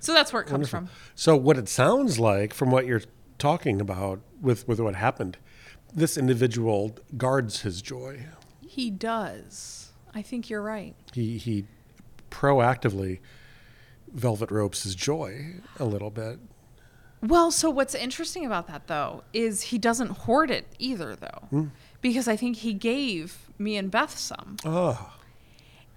[0.00, 0.96] So that's where it comes Wonderful.
[0.96, 1.10] from.
[1.14, 3.02] So what it sounds like from what you're
[3.38, 5.36] talking about with with what happened,
[5.94, 8.26] this individual guards his joy.
[8.66, 9.92] He does.
[10.14, 10.94] I think you're right.
[11.12, 11.66] He he
[12.30, 13.20] proactively
[14.12, 16.38] velvet ropes his joy a little bit.
[17.22, 21.46] Well, so what's interesting about that though is he doesn't hoard it either though.
[21.50, 21.64] Hmm.
[22.00, 24.56] Because I think he gave me and Beth some.
[24.64, 25.12] Oh,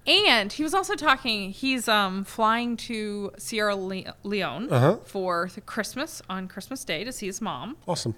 [0.06, 1.50] And he was also talking.
[1.50, 4.96] He's um, flying to Sierra Le- Leone Uh-huh.
[5.04, 7.76] for the Christmas on Christmas Day to see his mom.
[7.88, 8.14] awesome.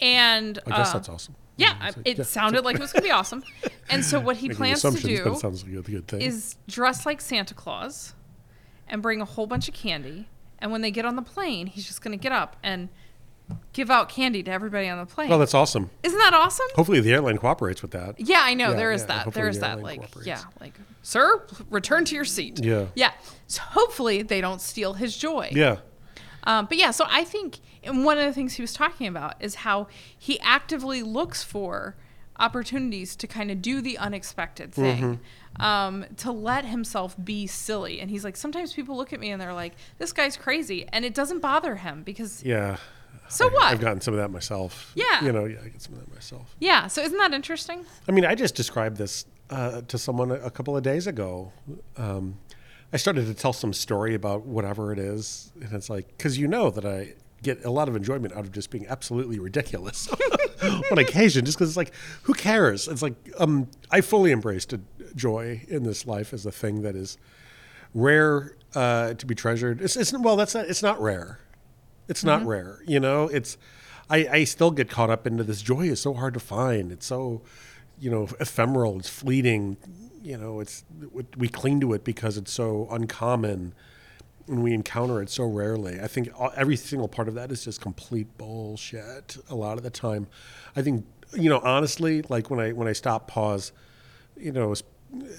[0.00, 1.36] And I guess uh, that's awesome.
[1.56, 3.44] Yeah, it yeah, sounded like it was going to be awesome.
[3.88, 6.22] And so what he plans to do like a good thing.
[6.22, 8.14] is dress like Santa Claus
[8.88, 10.28] and bring a whole bunch of candy.
[10.58, 12.88] And when they get on the plane, he's just going to get up and
[13.72, 15.28] give out candy to everybody on the plane.
[15.28, 15.90] well, that's awesome.
[16.02, 16.66] Isn't that awesome?
[16.74, 18.18] Hopefully, the airline cooperates with that.
[18.20, 19.34] Yeah, I know Yeah, there is yeah, that.
[19.34, 19.82] There is the that.
[19.82, 20.26] Like, cooperates.
[20.26, 22.60] yeah, like, sir, return to your seat.
[22.62, 22.86] Yeah.
[22.94, 23.12] Yeah.
[23.46, 25.50] So hopefully they don't steal his joy.
[25.52, 25.78] Yeah.
[26.44, 29.34] Um, but yeah, so I think, and one of the things he was talking about
[29.40, 29.86] is how
[30.18, 31.94] he actively looks for
[32.40, 35.20] opportunities to kind of do the unexpected thing,
[35.60, 38.00] um, to let himself be silly.
[38.00, 40.88] And he's like, sometimes people look at me and they're like, this guy's crazy.
[40.92, 42.78] And it doesn't bother him because, Yeah.
[43.32, 43.64] So I- what?
[43.64, 44.92] I've gotten some of that myself.
[44.94, 45.24] Yeah.
[45.24, 46.54] You know, yeah, I get some of that myself.
[46.60, 46.86] yeah.
[46.86, 47.84] So isn't that interesting?
[48.08, 51.52] I mean, I just described this uh, to someone a, a couple of days ago.
[51.96, 52.38] Um,
[52.92, 56.46] I started to tell some story about whatever it is, and it's like because you
[56.46, 60.08] know that I get a lot of enjoyment out of just being absolutely ridiculous
[60.92, 61.92] on occasion, just because it's like,
[62.22, 62.86] who cares?
[62.88, 64.80] It's like um, I fully embraced a
[65.16, 67.16] joy in this life as a thing that is
[67.94, 69.80] rare uh, to be treasured.
[69.80, 70.66] It's, it's well, that's not.
[70.66, 71.40] It's not rare.
[72.12, 72.80] It's not rare.
[72.86, 73.56] You know, it's.
[74.10, 76.92] I, I still get caught up into this joy is so hard to find.
[76.92, 77.40] It's so,
[77.98, 78.98] you know, ephemeral.
[78.98, 79.78] It's fleeting.
[80.22, 80.84] You know, it's
[81.36, 83.74] we cling to it because it's so uncommon,
[84.46, 86.00] and we encounter it so rarely.
[86.00, 89.38] I think every single part of that is just complete bullshit.
[89.48, 90.28] A lot of the time,
[90.76, 93.72] I think you know honestly, like when I when I stop, pause,
[94.36, 94.74] you know,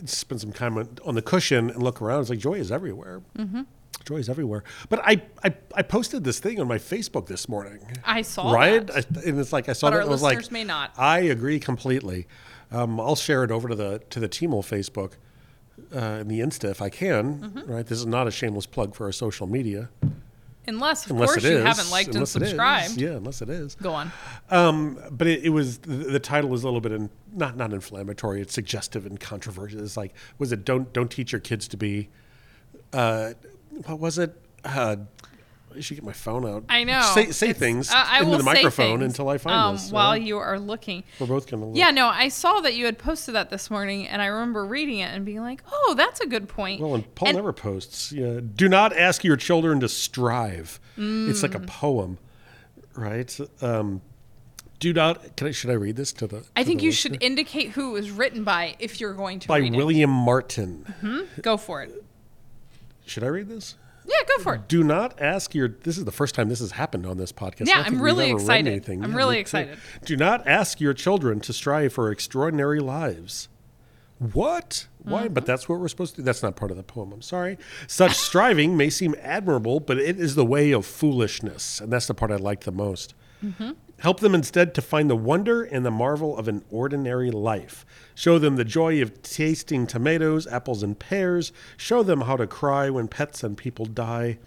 [0.05, 2.21] spend some time on, on the cushion and look around.
[2.21, 3.21] It's like joy is everywhere.
[3.37, 3.61] Mm-hmm.
[4.05, 4.63] Joy is everywhere.
[4.89, 7.79] But I, I I posted this thing on my Facebook this morning.
[8.03, 8.55] I saw it.
[8.55, 8.91] right.
[8.91, 9.95] I, and it's like I saw But that.
[9.97, 10.91] our and I was like, listeners may not.
[10.97, 12.27] I agree completely.
[12.71, 15.13] Um, I'll share it over to the to the Teamel Facebook
[15.93, 17.39] uh, and the Insta if I can.
[17.39, 17.71] Mm-hmm.
[17.71, 19.89] Right, this is not a shameless plug for our social media,
[20.67, 22.49] Unless, of unless course, it you haven't liked and unless it is.
[22.49, 22.97] subscribed.
[22.97, 23.75] Yeah, unless it is.
[23.75, 24.11] Go on.
[24.49, 27.71] Um, but it, it was the, the title was a little bit in, not not
[27.73, 28.41] inflammatory.
[28.41, 29.81] It's suggestive and controversial.
[29.81, 32.09] It's like was it don't don't teach your kids to be.
[32.91, 33.33] Uh,
[33.85, 34.35] what was it?
[34.63, 34.97] Uh,
[35.75, 36.65] I should get my phone out.
[36.69, 37.01] I know.
[37.15, 39.91] Say say It's- things uh, I into the microphone until I find um, this.
[39.91, 41.03] While you are looking.
[41.19, 41.65] We're both gonna.
[41.65, 41.75] Look.
[41.75, 44.99] Yeah, no, I saw that you had posted that this morning, and I remember reading
[44.99, 48.11] it and being like, "Oh, that's a good point." Well, and Paul And- never posts.
[48.11, 48.39] Yeah.
[48.55, 50.79] Do not ask your children to strive.
[50.95, 51.65] It's like a Mm.
[51.67, 52.17] poem,
[52.95, 53.35] right?
[53.61, 54.01] Um,
[54.79, 55.35] do not.
[55.37, 55.51] Can I?
[55.51, 56.43] Should I read this to the?
[56.55, 57.13] I think the you listener?
[57.15, 60.93] should indicate who it was written by if you're going to By William Martin.
[61.35, 61.41] it.
[61.41, 62.03] Go for it.
[63.05, 63.75] Should I read this?
[64.05, 64.67] Yeah, go for it.
[64.67, 65.69] Do not ask your.
[65.69, 67.67] This is the first time this has happened on this podcast.
[67.67, 68.87] Yeah, I'm really excited.
[68.89, 69.41] I'm Yeah, really me too.
[69.41, 69.77] excited.
[70.03, 73.47] Do not ask your children to strive for extraordinary lives.
[74.19, 74.87] What?
[74.99, 75.25] Why?
[75.25, 75.33] Mm-hmm.
[75.33, 76.25] But that's what we're supposed to do.
[76.25, 77.11] That's not part of the poem.
[77.13, 77.57] I'm sorry.
[77.87, 81.79] Such striving may seem admirable, but it is the way of foolishness.
[81.81, 83.13] And that's the part I like the most.
[83.43, 83.71] Mm-hmm.
[83.99, 87.85] Help them instead to find the wonder and the marvel of an ordinary life.
[88.15, 91.53] Show them the joy of tasting tomatoes, apples, and pears.
[91.77, 94.39] Show them how to cry when pets and people die.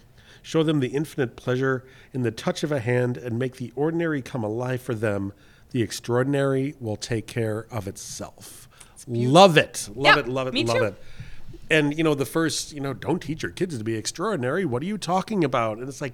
[0.43, 1.83] Show them the infinite pleasure
[2.13, 5.33] in the touch of a hand and make the ordinary come alive for them.
[5.71, 8.69] The extraordinary will take care of itself.
[9.07, 9.89] Love it.
[9.95, 10.27] Love Yeah, it.
[10.27, 10.65] Love it.
[10.65, 10.83] love too.
[10.83, 10.95] it.
[11.69, 14.63] And, you know, the first, you know, don't teach your kids to be extraordinary.
[14.65, 15.79] What are you talking about?
[15.79, 16.13] And it's like,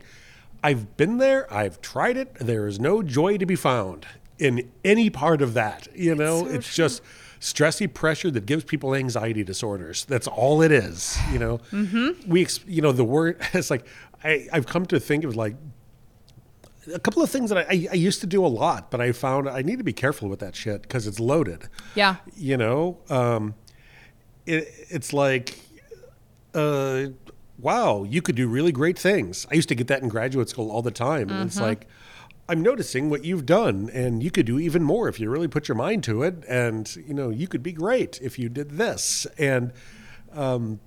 [0.64, 1.52] I've been there.
[1.54, 2.36] I've tried it.
[2.36, 4.06] There is no joy to be found
[4.40, 5.88] in any part of that.
[5.94, 7.02] You know, so it's just
[7.44, 10.06] stressy pressure that gives people anxiety disorders.
[10.06, 11.20] That's all it is.
[11.32, 12.30] You know, mm-hmm.
[12.30, 13.86] we, you know, the word, it's like,
[14.24, 15.56] I, I've come to think of like
[16.94, 19.12] a couple of things that I, I, I used to do a lot, but I
[19.12, 21.68] found I need to be careful with that shit because it's loaded.
[21.96, 22.16] Yeah.
[22.36, 23.56] You know, um,
[24.46, 25.60] it, it's like,
[26.54, 27.08] uh,
[27.64, 29.48] wow, you could do really great things.
[29.50, 31.30] I used to get that in graduate school all the time.
[31.30, 31.88] And it's like,
[32.50, 35.70] I'm noticing what you've done, and you could do even more if you really put
[35.70, 36.44] your mind to it.
[36.48, 39.26] And, you know, you could be great if you did this.
[39.38, 39.72] And,
[40.34, 40.82] um,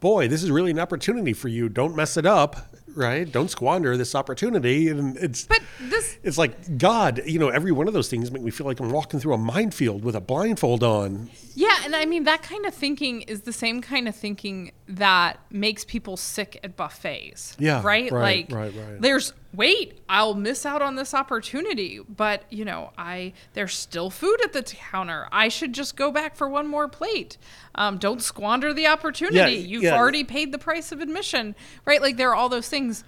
[0.00, 1.68] boy, this is really an opportunity for you.
[1.68, 2.56] Don't mess it up,
[2.94, 3.30] right?
[3.30, 4.88] Don't squander this opportunity.
[4.88, 8.42] And it's, But this it's like God, you know, every one of those things make
[8.42, 11.30] me feel like I'm walking through a minefield with a blindfold on.
[11.54, 15.40] Yeah, and I mean that kind of thinking is the same kind of thinking that
[15.50, 17.56] makes people sick at buffets.
[17.58, 18.10] Yeah, Right?
[18.12, 19.00] right, like right, right.
[19.00, 24.40] there's wait, I'll miss out on this opportunity, but you know, I there's still food
[24.44, 25.26] at the counter.
[25.32, 27.36] I should just go back for one more plate.
[27.74, 29.36] Um, don't squander the opportunity.
[29.56, 29.96] Yeah, You've yeah.
[29.96, 31.54] already paid the price of admission.
[31.84, 32.00] Right?
[32.00, 33.02] Like there are all those things.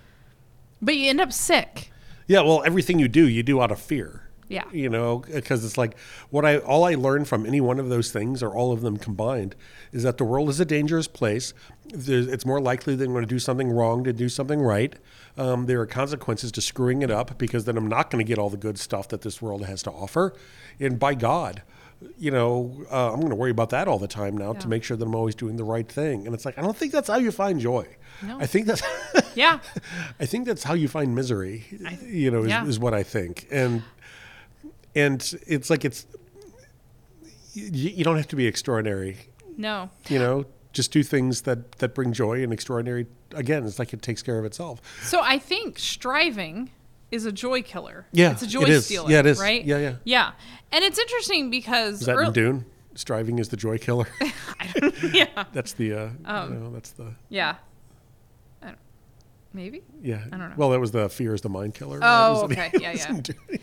[0.82, 1.90] But you end up sick.
[2.26, 4.27] Yeah, well, everything you do, you do out of fear.
[4.48, 4.64] Yeah.
[4.72, 5.96] You know, because it's like
[6.30, 8.96] what I all I learned from any one of those things, or all of them
[8.96, 9.54] combined,
[9.92, 11.52] is that the world is a dangerous place.
[11.86, 14.94] There's, it's more likely that I'm going to do something wrong to do something right.
[15.36, 18.38] Um, there are consequences to screwing it up because then I'm not going to get
[18.38, 20.34] all the good stuff that this world has to offer.
[20.80, 21.62] And by God,
[22.16, 24.60] you know, uh, I'm going to worry about that all the time now Yeah.
[24.60, 26.26] to make sure that I'm always doing the right thing.
[26.26, 27.86] And it's like I don't think that's how you find joy.
[28.22, 28.38] No.
[28.40, 28.82] I think that's.
[29.34, 29.60] Yeah.
[30.20, 31.64] I think that's how you find misery.
[32.04, 32.66] you know, is, yeah.
[32.66, 33.82] is what I think, and
[34.94, 36.06] and it's like it's
[37.54, 39.16] you, you don't have to be extraordinary.
[39.56, 39.90] No.
[40.08, 43.06] You know, just do things that that bring joy and extraordinary.
[43.34, 44.80] Again, it's like it takes care of itself.
[45.02, 46.70] So I think striving
[47.10, 48.06] is a joy killer.
[48.12, 48.86] Yeah, it's a joy it is.
[48.86, 49.10] stealer.
[49.10, 49.40] Yeah, it is.
[49.40, 49.64] Right?
[49.64, 49.94] Yeah, yeah.
[50.04, 50.32] Yeah,
[50.72, 52.64] and it's interesting because Is that earl- in Dune?
[52.94, 54.08] Striving is the joy killer.
[55.12, 55.92] yeah, that's the.
[55.94, 57.14] Uh, Um, you know, that's the.
[57.28, 57.56] yeah.
[58.60, 58.78] I don't,
[59.52, 59.82] maybe.
[60.02, 60.22] Yeah.
[60.26, 60.54] I don't know.
[60.56, 62.00] Well, that was the fear is the mind killer.
[62.02, 62.70] Oh, it- okay.
[62.80, 63.58] Yeah, yeah.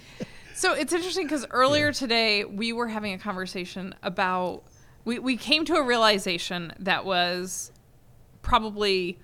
[0.56, 4.64] So it's interesting because earlier today we were having a conversation about
[5.04, 7.72] we, we came to a realization that was
[8.42, 9.20] probably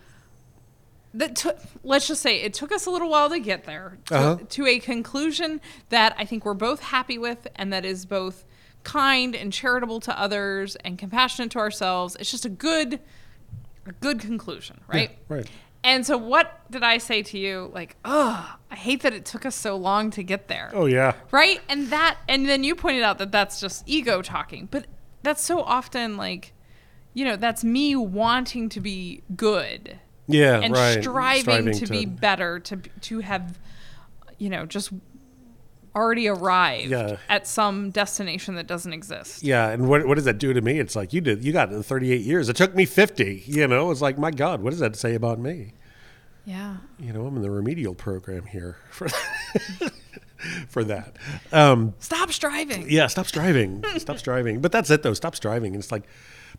[1.14, 4.16] that took let's just say it took us a little while to get there to,
[4.16, 4.38] Uh-huh.
[4.50, 8.44] to a conclusion that I think we're both happy with and that is both
[8.84, 12.18] kind and charitable to others and compassionate to ourselves.
[12.20, 13.00] It's just a good
[13.86, 15.12] a good conclusion, right?
[15.12, 15.48] Yeah, right.
[15.84, 17.72] And so what did I say to you?
[17.74, 20.72] Like, oh, I hate that it took us so long to get there.
[20.74, 21.14] Oh yeah.
[21.32, 21.60] Right?
[21.68, 24.68] And that and then you pointed out that that's just ego talking.
[24.70, 24.86] But
[25.24, 26.54] that's so often like
[27.14, 30.62] you know, that's me wanting to be good Yeah.
[30.62, 31.02] and right.
[31.02, 33.60] striving, to, be better to to have
[34.38, 34.92] you know, just
[35.96, 37.18] already arrived Yeah.
[37.30, 39.44] at some destination that doesn't exist.
[39.44, 40.80] Yeah, and what what does that do to me?
[40.80, 42.48] It's like you did you got it in 38 years.
[42.50, 43.44] It took me 50.
[43.46, 45.74] You know, it's like my God, what does that say about me?
[46.46, 46.78] Yeah.
[47.00, 49.08] You know, I'm in the remedial program here for
[50.70, 51.18] for that.
[51.52, 52.90] Um, Stop striving.
[52.90, 53.84] yeah, stop striving.
[53.98, 54.60] stop striving.
[54.62, 55.14] But that's it though.
[55.14, 55.74] Stop striving.
[55.76, 56.04] And it's like,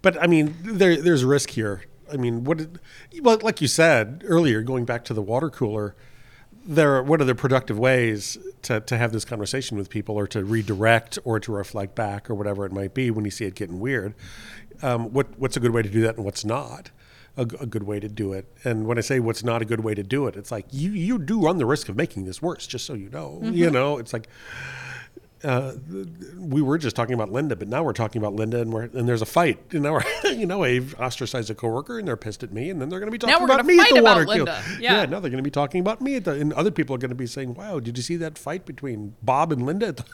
[0.03, 1.83] but I mean, there there's risk here.
[2.13, 2.59] I mean, what?
[2.59, 2.79] Did,
[3.23, 5.95] well, like you said earlier, going back to the water cooler,
[6.65, 6.97] there.
[6.97, 10.45] Are, what are the productive ways to to have this conversation with people, or to
[10.45, 13.81] redirect, or to reflect back, or whatever it might be when you see it getting
[13.81, 14.15] weird?
[14.83, 16.91] Um, what what's a good way to do that, and what's not?
[17.35, 18.45] a good way to do it.
[18.63, 20.91] And when I say what's not a good way to do it, it's like you
[20.91, 22.67] you do run the risk of making this worse.
[22.67, 24.29] Just so you know, you know, it's like
[25.45, 25.73] uh,
[26.39, 29.09] we were just talking about Linda, but now we're talking about Linda, and we're and
[29.09, 29.59] there's a fight.
[29.73, 32.81] And now we're, you know, I've ostracized a coworker, and they're pissed at me, and
[32.81, 34.37] then they're going to be talking about me at the water cooler.
[34.37, 34.63] Linda.
[34.79, 35.05] Yeah.
[35.07, 37.09] now they're going to be talking about me, at the, and other people are going
[37.11, 40.05] to be saying, "Wow, did you see that fight between Bob and Linda at the,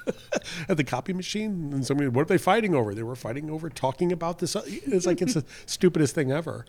[0.68, 2.94] at the copy machine?" And somebody, what are they fighting over?
[2.94, 4.56] They were fighting over talking about this.
[4.56, 6.64] It's like it's the stupidest thing ever,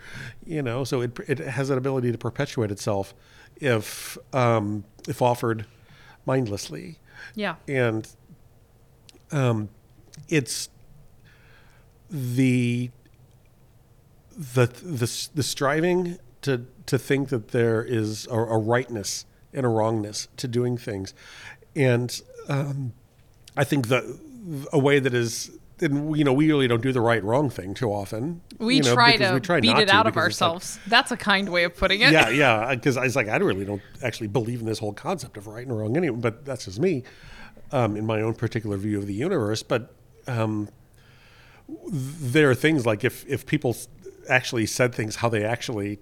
[0.46, 0.84] you know.
[0.84, 3.14] So it it has an ability to perpetuate itself
[3.62, 5.66] if um, if offered
[6.26, 7.00] mindlessly
[7.36, 7.56] Yeah.
[7.68, 8.08] and
[9.32, 9.70] um,
[10.28, 10.70] it's
[12.10, 12.90] the
[14.38, 19.70] the the the striving to to think that there is a, a rightness and a
[19.70, 21.14] wrongness to doing things,
[21.76, 22.94] and um,
[23.58, 24.20] I think the
[24.72, 25.52] a way that is.
[25.82, 28.42] And you know, we really don't do the right wrong thing too often.
[28.58, 30.78] We you know, try to we try beat it out of it's like- ourselves.
[30.88, 32.12] That's a kind way of putting it.
[32.12, 32.76] yeah, yeah.
[32.76, 35.66] Because I was like, I really don't actually believe in this whole concept of right
[35.66, 36.18] and wrong anyway.
[36.20, 37.04] But that's just me,
[37.72, 39.64] um, in my own particular view of the universe.
[39.64, 39.94] But
[40.28, 40.70] um,
[41.82, 43.76] there are things like if if people
[44.30, 46.00] actually said things how they actually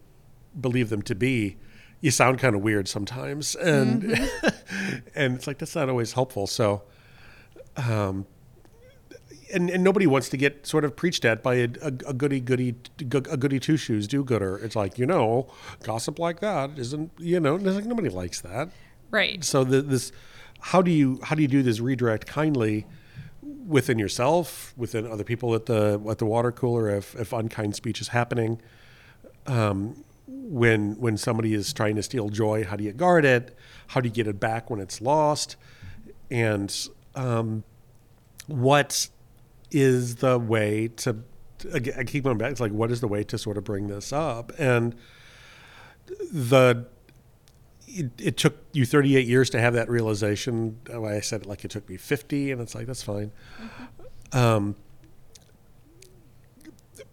[0.59, 1.57] believe them to be,
[2.01, 4.03] you sound kind of weird sometimes, and
[5.15, 6.47] and it's like that's not always helpful.
[6.47, 6.83] So.
[7.75, 8.25] Um,
[9.53, 12.41] and, and nobody wants to get sort of preached at by a, a, a goody
[12.41, 14.57] goody a goody two shoes do gooder.
[14.57, 15.49] It's like you know,
[15.83, 17.55] gossip like that isn't you know.
[17.55, 18.71] Like nobody likes that.
[19.09, 19.43] Right.
[19.43, 20.11] So the, this,
[20.59, 22.85] how do you how do you do this redirect kindly
[23.41, 28.01] within yourself, within other people at the at the water cooler if if unkind speech
[28.01, 28.61] is happening?
[29.45, 33.57] Um, when when somebody is trying to steal joy, how do you guard it?
[33.87, 35.55] How do you get it back when it's lost?
[36.29, 36.73] And
[37.15, 37.63] um,
[38.47, 39.09] what
[39.71, 41.17] is the way to
[41.73, 44.13] I keep going back it's like what is the way to sort of bring this
[44.13, 44.95] up and
[46.31, 46.85] the
[47.87, 50.79] it, it took you 38 years to have that realization.
[50.93, 53.31] I said it like it took me 50 and it's like that's fine.
[54.33, 54.75] Um,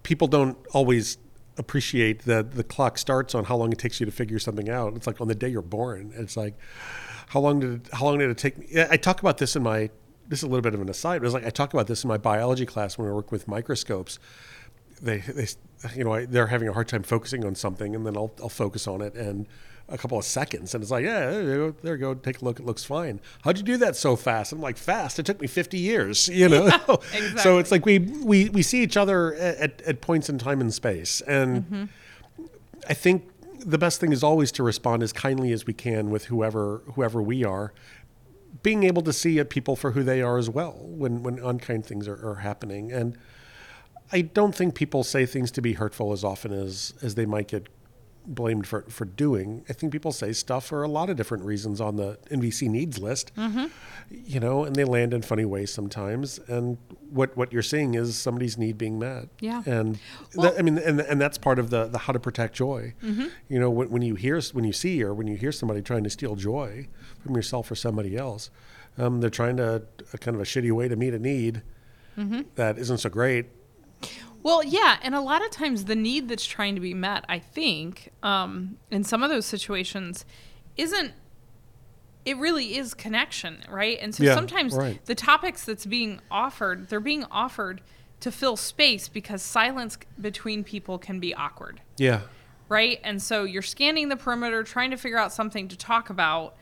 [0.02, 1.18] people don't always
[1.56, 4.94] appreciate that the clock starts on how long it takes you to figure something out.
[4.96, 6.12] It's like on the day you're born.
[6.16, 6.54] It's like
[7.28, 8.84] how long did it, how long did it take me?
[8.90, 9.90] I talk about this in my
[10.26, 11.16] this is a little bit of an aside.
[11.16, 13.46] It was like I talk about this in my biology class when we work with
[13.46, 14.18] microscopes.
[15.02, 15.46] They, they,
[15.94, 18.48] you know, I, they're having a hard time focusing on something, and then I'll, I'll
[18.48, 19.46] focus on it and
[19.88, 22.40] a couple of seconds, and it's like, yeah, there you go, there you go, take
[22.40, 23.20] a look, it looks fine.
[23.42, 24.52] How'd you do that so fast?
[24.52, 25.18] I'm like, fast.
[25.18, 26.70] It took me 50 years, you know.
[26.84, 27.58] So exactly.
[27.58, 31.20] it's like we we we see each other at, at points in time and space,
[31.22, 31.84] and mm-hmm.
[32.88, 36.26] I think the best thing is always to respond as kindly as we can with
[36.26, 37.72] whoever whoever we are,
[38.62, 42.06] being able to see people for who they are as well when when unkind things
[42.08, 42.92] are, are happening.
[42.92, 43.16] And
[44.12, 47.48] I don't think people say things to be hurtful as often as as they might
[47.48, 47.68] get
[48.26, 49.64] blamed for for doing.
[49.68, 52.98] I think people say stuff for a lot of different reasons on the NVC needs
[52.98, 53.66] list, mm-hmm.
[54.10, 56.38] you know, and they land in funny ways sometimes.
[56.48, 56.78] And
[57.10, 59.28] what what you're seeing is somebody's need being met.
[59.40, 59.62] Yeah.
[59.66, 59.98] and
[60.34, 62.94] Well- that, I mean, and and that's part of the the how to protect joy.
[63.02, 63.26] Mm-hmm.
[63.48, 66.04] You know, when, when you hear when you see or when you hear somebody trying
[66.04, 66.88] to steal joy
[67.20, 68.50] from yourself or somebody else,
[68.98, 69.82] um, they're trying to
[70.12, 71.62] a kind of a shitty way to meet a need
[72.16, 72.42] mm-hmm.
[72.54, 73.46] that isn't so great.
[74.44, 77.38] Well, yeah, and a lot of times the need that's trying to be met, I
[77.40, 80.24] think, um, in some of those situations,
[80.76, 81.12] isn't.
[82.26, 83.98] It really is connection, right?
[84.00, 85.04] And so Yeah, sometimes right.
[85.04, 87.82] the topics that's being offered, they're being offered
[88.20, 92.20] to fill space because silence between people can be awkward, Yeah,
[92.70, 92.98] right?
[93.04, 96.54] And so you're scanning the perimeter, trying to figure out something to talk about,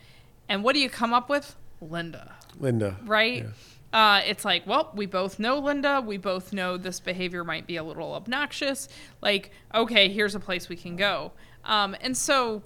[0.48, 1.54] and what do you come up with?
[1.80, 2.96] Linda Linda.
[3.04, 3.42] right?
[3.44, 3.50] Yeah.
[3.93, 6.01] Uh, it's like, well, we both know Linda.
[6.01, 8.88] We both know this behavior might be a little obnoxious.
[9.20, 11.32] Like, okay, here's a place we can go.
[11.64, 12.62] Um, and so,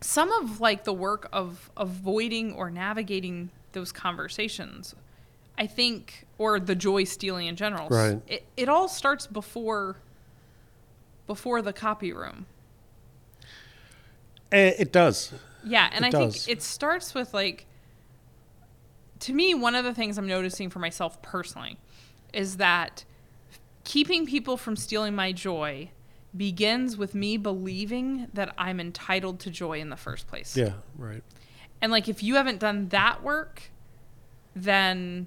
[0.00, 4.94] some of like the work of avoiding or navigating those conversations,
[5.58, 8.20] I think, or the joy stealing in general, Right.
[8.26, 9.96] it, it all starts before
[11.26, 12.46] before the copy room.
[14.52, 15.32] Eh, It does.
[15.62, 16.44] Yeah, and It I does.
[16.46, 17.66] think it starts with like
[19.20, 21.78] to me, one of the things I'm noticing for myself personally
[22.32, 23.04] is that
[23.84, 25.90] keeping people from stealing my joy
[26.36, 30.56] begins with me believing that I'm entitled to joy in the first place.
[30.56, 31.22] Yeah, right.
[31.82, 33.62] And like if you haven't done that work,
[34.54, 35.26] then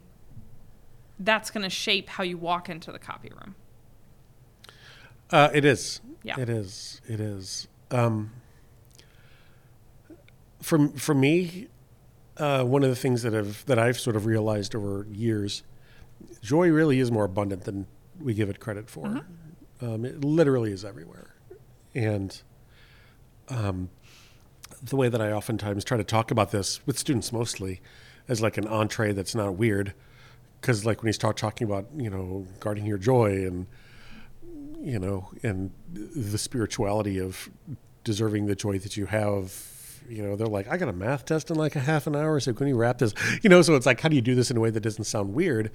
[1.19, 3.55] that's going to shape how you walk into the copy room.
[5.29, 5.99] Uh, it is.
[6.23, 6.39] Yeah.
[6.39, 7.01] It is.
[7.07, 7.67] It is.
[7.91, 8.31] Um,
[10.61, 11.67] for for me,
[12.37, 15.63] uh, one of the things that have that I've sort of realized over years,
[16.41, 17.87] joy really is more abundant than
[18.19, 19.25] we give it credit for.
[19.81, 21.35] Um, it literally is everywhere,
[21.93, 22.41] and
[23.49, 23.89] um,
[24.81, 27.81] the way that I oftentimes try to talk about this with students mostly
[28.27, 29.93] as like an entree that's not weird,
[30.61, 33.67] because like when you start talking about you know guarding your joy and
[34.83, 37.49] you know, and the spirituality of
[38.03, 39.72] deserving the joy that you have.
[40.09, 42.39] You know, they're like, I got a math test in like a half an hour,
[42.39, 43.13] so can you wrap this?
[43.41, 45.05] You know, so it's like, how do you do this in a way that doesn't
[45.05, 45.71] sound weird?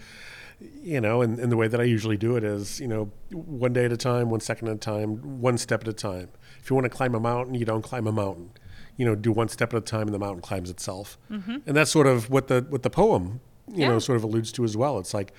[0.60, 3.72] You know, and, and the way that I usually do it is, you know, one
[3.72, 6.30] day at a time, one second at a time, one step at a time.
[6.60, 8.50] If you want to climb a mountain, you don't climb a mountain.
[8.96, 11.16] You know, do one step at a time, and the mountain climbs itself.
[11.30, 11.58] Mm-hmm.
[11.66, 14.64] And that's sort of what the what the poem, you know, sort of alludes to
[14.64, 14.98] as well.
[14.98, 15.32] It's like,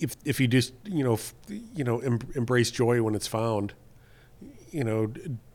[0.00, 3.74] if if you just you know f- you know em- embrace joy when it's found,
[4.70, 5.12] you know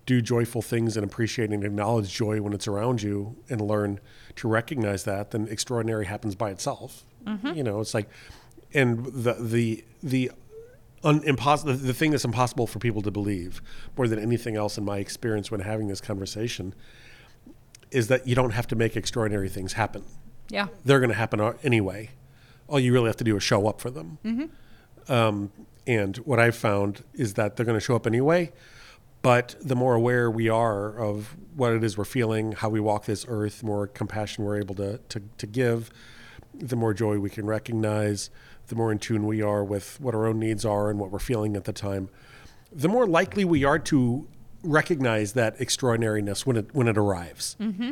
[0.07, 3.99] do joyful things and appreciate and acknowledge joy when it's around you and learn
[4.37, 7.03] to recognize that, then extraordinary happens by itself.
[7.53, 8.09] You know, it's like,
[8.73, 10.31] and the the the
[11.03, 13.61] un, impossible the thing that's impossible for people to believe
[13.97, 16.73] more than anything else in my experience when having this conversation
[17.91, 20.03] is that you don't have to make extraordinary things happen
[20.49, 20.67] Yeah.
[20.85, 22.11] they're going to happen anyway.
[22.69, 24.17] All you really have to do is show up for them.
[25.09, 25.51] Um,
[25.85, 28.51] and what I've found is that they're going to show up anyway.
[29.27, 33.03] But the more aware we are of what it is we're feeling, how we walk
[33.07, 35.91] this earth, the more compassion we're able to, to, to give,
[36.53, 38.29] the more joy we can recognize,
[38.67, 41.19] the more in tune we are with what our own needs are and what we're
[41.19, 42.07] feeling at the time,
[42.71, 44.25] the more likely we are to
[44.63, 47.57] recognize that extraordinariness when it, when it arrives.
[47.59, 47.91] Mm-hmm.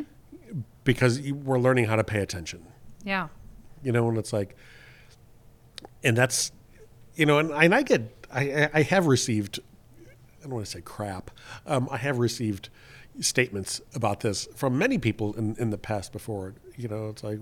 [0.84, 2.66] Because we're learning how to pay attention
[3.04, 3.28] Yeah.
[3.82, 4.56] you know, and it's like,
[6.02, 6.50] and that's,
[7.14, 9.60] you know, and, and I get, I, I- have received,
[10.46, 11.30] don't want to say crap,
[11.66, 12.68] um, I have received
[13.20, 16.54] statements about this from many people in, in the past before.
[16.76, 17.38] You know, it's like,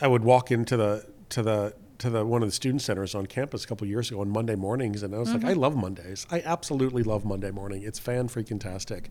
[0.00, 3.26] I would walk into the, to the, to the one of the student centers on
[3.26, 5.74] campus a couple of years ago on Monday mornings, and I was like, I love
[5.76, 6.26] Mondays.
[6.30, 7.82] I absolutely love Monday morning.
[7.82, 9.10] It's fan freaking tastic,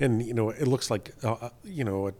[0.00, 2.12] and you know, it looks like uh, uh, you know a,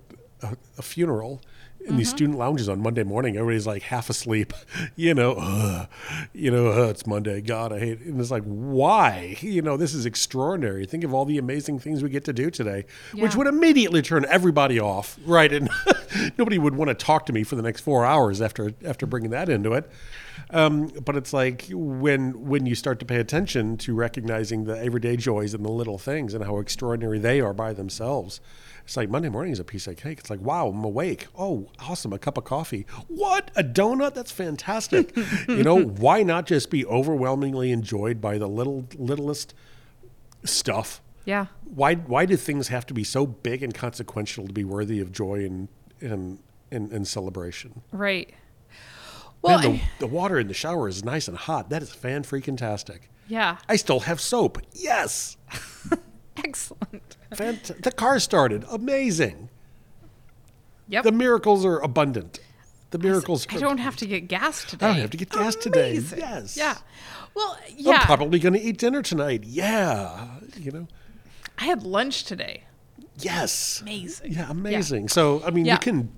[0.42, 1.40] a, a funeral
[1.86, 3.36] in these student lounges on Monday morning.
[3.36, 4.52] Everybody's like half asleep,
[4.96, 5.86] you know,
[6.32, 7.40] you know, "Ugh, it's Monday.
[7.40, 8.00] God, I hate.
[8.00, 8.06] It.
[8.06, 9.36] And it's like, why?
[9.40, 10.86] You know, this is extraordinary.
[10.86, 14.24] Think of all the amazing things we get to do today, which would immediately turn
[14.28, 15.52] everybody off, right?
[15.52, 15.68] And
[16.38, 19.30] nobody would want to talk to me for the next four hours after after bringing
[19.30, 19.90] that into it.
[20.50, 25.16] Um, but it's like when when you start to pay attention to recognizing the everyday
[25.16, 28.40] joys and the little things and how extraordinary they are by themselves.
[28.84, 30.18] It's like Monday morning is a piece of cake.
[30.18, 31.26] It's like, wow, I'm awake.
[31.38, 32.12] Oh, awesome.
[32.12, 32.86] A cup of coffee.
[33.08, 33.50] What?
[33.56, 34.14] A donut?
[34.14, 35.16] That's fantastic.
[35.48, 39.54] you know, why not just be overwhelmingly enjoyed by the little littlest
[40.44, 41.00] stuff?
[41.24, 41.46] Yeah.
[41.64, 45.12] Why why do things have to be so big and consequential to be worthy of
[45.12, 45.68] joy and
[46.00, 46.38] and
[46.72, 47.82] and, and celebration?
[47.92, 48.34] Right.
[49.42, 51.70] Well, Man, the, the water in the shower is nice and hot.
[51.70, 53.10] That is fan freaking tastic.
[53.28, 53.58] yeah.
[53.68, 54.58] I still have soap.
[54.72, 55.36] Yes.
[56.36, 57.16] Excellent.
[57.36, 58.64] Fant- the car started.
[58.70, 59.48] Amazing.
[60.88, 61.04] Yep.
[61.04, 62.40] The miracles are abundant.
[62.90, 63.60] The miracles I are.
[63.60, 64.86] don't have to get gas oh, today.
[64.86, 65.94] I don't have to get gas today.
[65.94, 66.56] Yes.
[66.56, 66.76] Yeah.
[67.34, 67.92] Well, yeah.
[67.92, 69.44] I'm probably going to eat dinner tonight.
[69.44, 70.28] Yeah.
[70.58, 70.88] You know.
[71.58, 72.64] I had lunch today.
[73.18, 73.80] Yes.
[73.80, 74.32] Amazing.
[74.32, 75.08] Yeah, amazing.
[75.08, 75.74] So I mean, Yeah.
[75.74, 76.12] you can.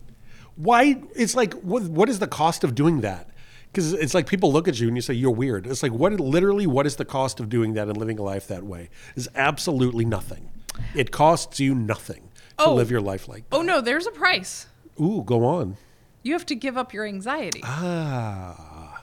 [0.56, 1.00] Why?
[1.14, 1.82] It's like what?
[1.84, 3.28] What is the cost of doing that?
[3.70, 5.66] Because it's like people look at you and you say you're weird.
[5.66, 6.18] It's like what?
[6.18, 8.88] Literally, what is the cost of doing that and living a life that way?
[9.16, 10.48] Is absolutely nothing.
[10.94, 12.74] It costs you nothing to Oh.
[12.74, 13.56] live your life like that.
[13.56, 14.66] Oh no, there's a price.
[15.00, 15.76] Ooh, go on.
[16.22, 17.60] You have to give up your anxiety.
[17.64, 19.02] Ah.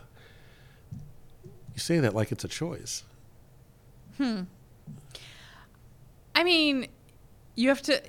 [1.73, 3.03] You say that like it's a choice.
[4.17, 4.41] Hmm.
[6.35, 6.87] I mean,
[7.55, 8.01] you have to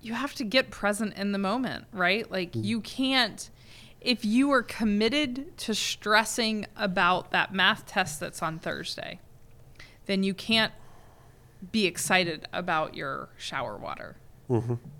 [0.00, 2.28] you have to get present in the moment, right?
[2.30, 3.48] Like you can't
[4.00, 9.20] if you are committed to stressing about that math test that's on Thursday,
[10.06, 10.72] then you can't
[11.70, 14.16] be excited about your shower water.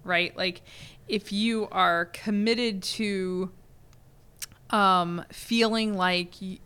[0.04, 0.36] Right?
[0.36, 0.62] Like
[1.08, 3.50] if you are committed to
[4.70, 6.58] um, feeling like y-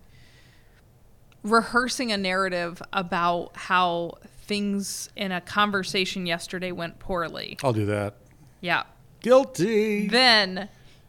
[1.42, 7.58] rehearsing a narrative about how things in a conversation yesterday went poorly.
[7.64, 8.14] I'll do that.
[8.60, 8.84] Yeah.
[9.20, 10.08] Guilty.
[10.08, 10.68] Then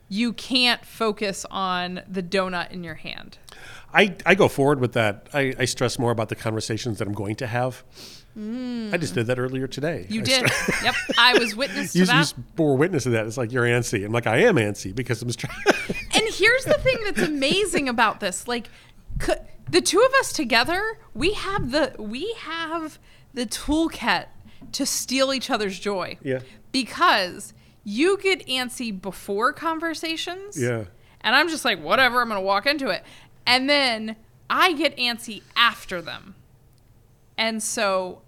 [0.10, 3.38] you can't focus on the donut in your hand.
[3.94, 5.28] I, I go forward with that.
[5.34, 7.84] I, I stress more about the conversations that I'm going to have.
[8.40, 10.06] I just did that earlier today.
[10.08, 10.12] Mm.
[10.12, 10.52] You I did.
[10.84, 10.96] yep.
[11.18, 12.14] I was witness to you, that.
[12.14, 13.26] you just bore witness to that.
[13.26, 14.06] It's like you're antsy.
[14.06, 15.32] I'm like I am antsy because I'm.
[15.32, 15.48] Str-
[16.14, 18.48] And here's the thing that's amazing about this.
[18.48, 18.70] Like
[19.22, 19.34] c-
[19.70, 23.00] the two of us together, we have the we have
[23.34, 24.26] the toolkit
[24.74, 26.18] to steal each other's joy.
[26.22, 26.40] Yeah.
[26.72, 30.62] Because you get antsy before conversations.
[30.62, 30.86] yeah.
[31.22, 33.04] And I'm just like, whatever, I'm going to walk into it.
[33.46, 34.16] And then
[34.50, 36.36] I get antsy after them.
[37.38, 38.22] And so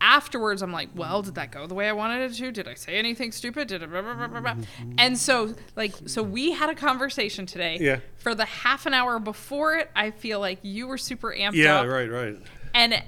[0.00, 2.52] afterwards, I'm like, well, did that go the way I wanted it to?
[2.52, 3.68] Did I say anything stupid?
[3.68, 4.56] Did it blah, blah, blah?
[4.98, 7.78] And so, like, so we had a conversation today.
[7.80, 8.00] Yeah.
[8.18, 11.80] For the half an hour before it, I feel like you were super amped Yeah.
[11.80, 11.86] up.
[11.88, 12.10] Right.
[12.10, 12.36] Right.
[12.74, 13.02] And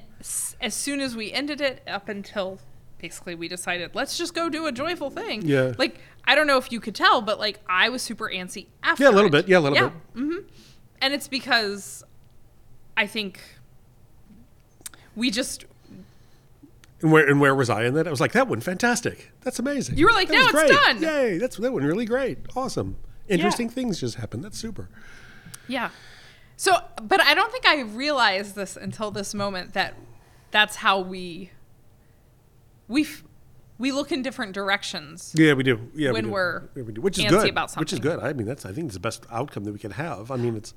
[0.61, 2.59] as soon as we ended it, up until
[2.99, 5.43] basically we decided, let's just go do a joyful thing.
[5.47, 5.75] Yeah.
[5.79, 9.05] Like, I don't know if you could tell, but like, I was super antsy after.
[9.05, 9.33] Yeah, a little it.
[9.33, 9.49] bit.
[9.49, 9.89] Yeah, a little yeah.
[10.15, 10.23] bit.
[10.23, 10.37] hmm
[11.03, 12.03] And it's because
[12.97, 13.41] I think
[15.15, 15.65] we just,
[17.01, 18.07] And where and where was I in that?
[18.09, 19.31] I was like, that one, fantastic.
[19.43, 19.97] That's amazing.
[19.99, 20.71] You were like, That "Now it's great.
[20.71, 21.39] done." Yay!
[21.39, 22.39] That's that one really great.
[22.57, 22.97] Awesome.
[23.29, 24.43] Interesting things just happened.
[24.43, 24.89] That's super.
[25.69, 25.91] yeah.
[26.57, 29.95] So, but I don't think I realized this until this moment that
[30.51, 31.51] that's how we,
[32.89, 33.07] we,
[33.79, 35.33] we look in different directions.
[35.39, 35.89] Yeah, we do.
[35.95, 36.33] Yeah, When we do.
[36.33, 37.01] we're Yeah, we do.
[37.01, 37.49] which is good.
[37.49, 38.19] about Which is good.
[38.19, 40.33] I mean, that's I think it's the best outcome that we can have.
[40.33, 40.75] I mean, it's.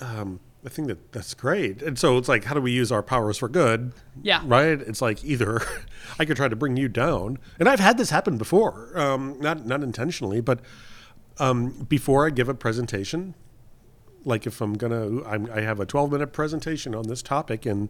[0.00, 1.82] Um, I think that that's great.
[1.82, 3.92] And so it's like, how do we use our powers for good?
[4.22, 4.42] Yeah.
[4.44, 4.80] Right.
[4.80, 5.62] It's like either
[6.18, 8.98] I could try to bring you down, and I've had this happen before.
[8.98, 10.60] Um, not not intentionally, but
[11.38, 13.34] um, before I give a presentation,
[14.24, 17.88] like if I'm gonna, I'm, have a 12 minute presentation on this topic, and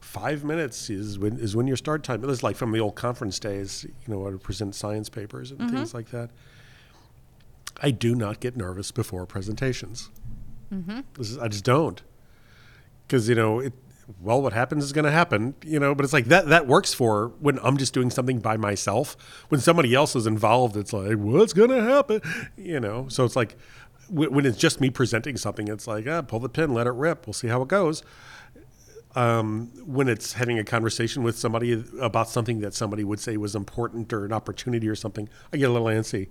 [0.00, 2.22] five minutes is when is when your start time.
[2.22, 5.50] It was like from the old conference days, you know, I would present science papers
[5.50, 6.30] and things like that.
[7.82, 10.10] I do not get nervous before presentations.
[11.14, 12.02] This is, I just don't,
[13.10, 13.72] because you know, it,
[14.20, 15.94] well, what happens is going to happen, you know.
[15.94, 19.16] But it's like that that works for when I'm just doing something by myself.
[19.48, 22.22] When somebody else is involved, it's like, what's going to happen,
[22.56, 23.08] you know.
[23.08, 23.56] So it's like
[24.08, 27.26] when, it's just me presenting something, it's like, ah, pull the pin, let it rip.
[27.26, 28.02] We'll see how it goes.
[29.16, 33.56] Um, when it's having a conversation with somebody about something that somebody would say was
[33.56, 36.28] important or an opportunity or something, I get a little antsy,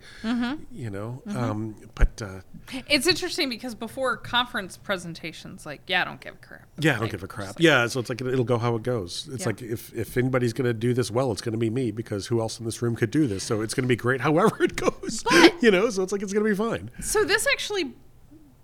[0.72, 1.22] you know.
[1.28, 2.40] Um, but uh,
[2.88, 6.68] It's interesting because before conference presentations, like, yeah, I don't give a crap.
[6.80, 7.56] Yeah, I don't give a crap.
[7.60, 9.28] yeah, so it's like it'll go how it goes.
[9.34, 9.48] It's Yeah.
[9.48, 12.28] like if if anybody's going to do this well, it's going to be me because
[12.28, 13.44] who else in this room could do this?
[13.44, 15.24] So it's going to be great however it goes.
[15.62, 16.92] you know, so it's like it's going to be fine.
[17.02, 17.94] So this actually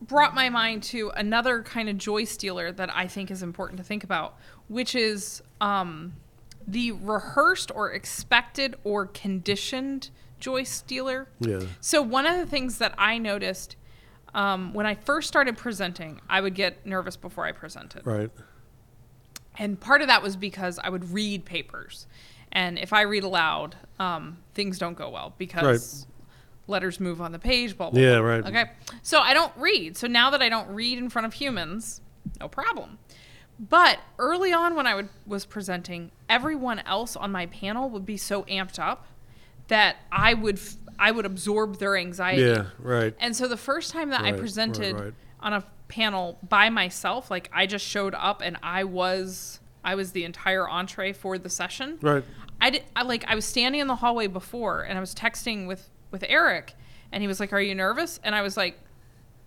[0.07, 3.83] brought my mind to another kind of joy stealer that I think is important to
[3.83, 4.37] think about,
[4.67, 6.13] which is um,
[6.67, 11.27] the rehearsed or expected or conditioned joy stealer.
[11.39, 11.61] Yeah.
[11.79, 13.75] So one of the things that I noticed
[14.33, 18.05] um, when I first started presenting, I would get nervous before I presented.
[18.05, 18.29] Right.
[19.57, 22.05] And part of that was because I would read papers.
[22.51, 26.05] And if I read aloud, um, things don't go well because
[26.67, 28.27] letters move on the page, blah, blah, Yeah, blah.
[28.27, 28.45] right.
[28.45, 28.65] Okay.
[29.03, 29.97] So I don't read.
[29.97, 32.01] So now that I don't read in front of humans,
[32.39, 32.97] no problem.
[33.59, 38.17] But early on when I would, was presenting, everyone else on my panel would be
[38.17, 39.05] so amped up
[39.67, 42.41] that I would f- I would absorb their anxiety.
[42.43, 42.65] Yeah.
[42.79, 43.13] Right.
[43.19, 45.13] And so the first time that I Right, right, presented right.
[45.41, 50.11] on a panel by myself, like I just showed up and I was I was
[50.13, 51.97] the entire entree for the session.
[52.01, 52.23] Right.
[52.61, 55.67] I did I like I was standing in the hallway before and I was texting
[55.67, 56.73] with with Eric
[57.11, 58.79] and he was like, "Are you nervous?" And I was like,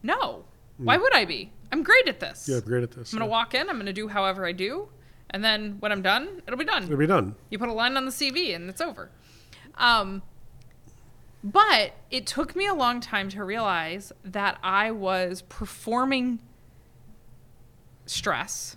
[0.02, 0.44] "No.
[0.76, 1.50] Why would I be?
[1.72, 2.48] I'm great at this.
[2.48, 3.12] Yeah, great at this.
[3.12, 3.30] I'm to yeah.
[3.30, 4.88] walk in, I'm to do however I do,
[5.30, 7.34] and then when I'm done, it'll be done." It'll be done.
[7.50, 9.10] You put a line on the CV and it's over.
[9.76, 10.22] Um,
[11.42, 16.40] but it took me a long time to realize that I was performing
[18.06, 18.76] stress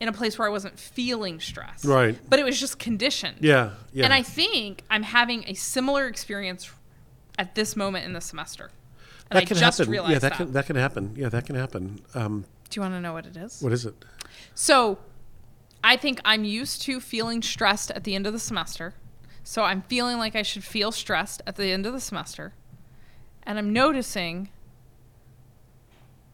[0.00, 1.84] in a place where I wasn't feeling stress.
[1.84, 2.18] Right.
[2.28, 3.36] But it was just conditioned.
[3.40, 3.70] Yeah.
[3.92, 4.04] Yeah.
[4.04, 6.70] And I think I'm having a similar experience
[7.38, 8.70] at this moment in the semester.
[9.30, 9.90] And that I can just happen.
[9.90, 10.36] realized Yeah, that, that.
[10.44, 11.14] can that can happen.
[11.16, 12.00] Yeah, that can happen.
[12.14, 13.60] Um, Do you want to know what it is?
[13.62, 13.94] what is it?
[14.54, 14.98] So
[15.82, 18.94] I think I'm used to feeling stressed at the end of the semester.
[19.44, 22.52] So I'm feeling like I should feel stressed at the end of the semester.
[23.44, 24.50] And I'm noticing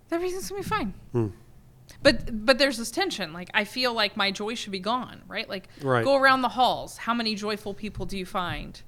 [0.08, 0.94] that everything's gonna be fine.
[1.12, 1.26] Hmm.
[2.02, 3.32] But but there's this tension.
[3.32, 5.48] Like I feel like my joy should be gone, right?
[5.48, 6.04] Like Right.
[6.04, 6.98] go around the halls.
[6.98, 8.80] How many joyful people do you find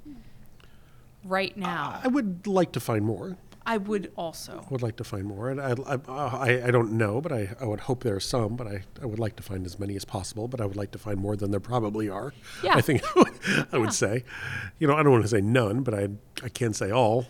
[1.24, 2.00] right now?
[2.02, 3.36] I would like to find more.
[3.66, 4.64] I would also.
[4.70, 7.66] would like to find more, and I, I, I, I don't know, but I, I
[7.66, 10.04] would hope there are some, but I, I would like to find as many as
[10.04, 12.32] possible, but I would like to find more than there probably are.
[12.64, 12.74] Yeah.
[12.74, 13.02] I think
[13.72, 14.24] I would say,
[14.78, 16.08] you know, I don't want to say none, but I,
[16.42, 17.26] I can't say all.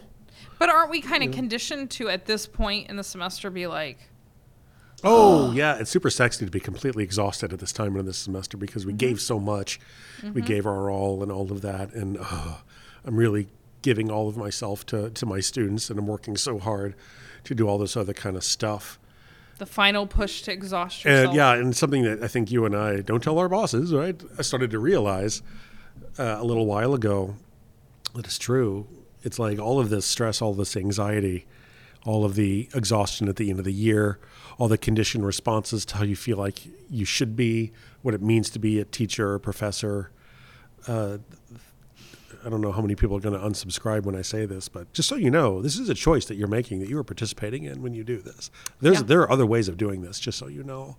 [0.58, 3.98] But aren't we kind of conditioned to at this point in the semester be like,
[5.02, 5.78] Oh, yeah.
[5.78, 8.92] It's super sexy to be completely exhausted at this time in this semester because we
[8.92, 9.80] gave so much.
[10.34, 11.94] We gave our all and all of that.
[11.94, 12.58] And uh,
[13.04, 13.48] I'm really
[13.82, 16.94] giving all of myself to, to my students and I'm working so hard
[17.44, 18.98] to do all this other kind of stuff.
[19.58, 21.28] the final push to exhaust yourself?
[21.28, 24.20] And yeah, and something that I think you and I don't tell our bosses, right?
[24.38, 25.42] I started to realize
[26.18, 27.36] uh, a little while ago
[28.14, 28.86] that it's true.
[29.22, 31.46] It's like all of this stress, all this anxiety,
[32.06, 34.18] all of the exhaustion at the end of the year,
[34.58, 37.72] all the conditioned responses to how you feel like you should be,
[38.02, 40.10] what it means to be a teacher or professor.
[40.86, 41.18] Uh,
[42.44, 44.92] I don't know how many people are going to unsubscribe when I say this, but
[44.92, 47.64] just so you know, this is a choice that you're making that you are participating
[47.64, 48.50] in when you do this.
[48.80, 49.02] There's Yeah.
[49.04, 50.96] there are other ways of doing this, just so you know.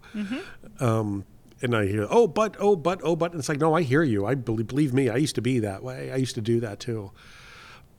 [0.79, 1.25] Um,
[1.63, 3.31] and I hear, oh, but, oh, but, oh, but.
[3.31, 4.25] And it's like, no, I hear you.
[4.25, 6.11] I believe, believe me, I used to be that way.
[6.11, 7.11] I used to do that too.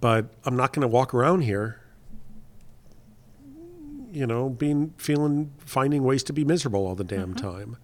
[0.01, 1.81] But I'm not going to walk around here,
[4.13, 7.77] you know, being, feeling, finding ways to be miserable all the damn time.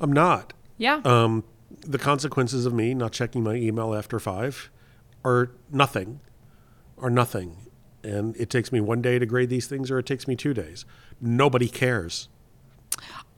[0.00, 0.52] I'm not.
[0.76, 1.00] Yeah.
[1.04, 1.44] Um,
[1.86, 4.70] the consequences of me not checking my email after five
[5.26, 6.20] are nothing,
[6.98, 7.56] are nothing.
[8.04, 10.54] And it takes me one day to grade these things, or it takes me two
[10.54, 10.84] days.
[11.20, 12.28] Nobody cares.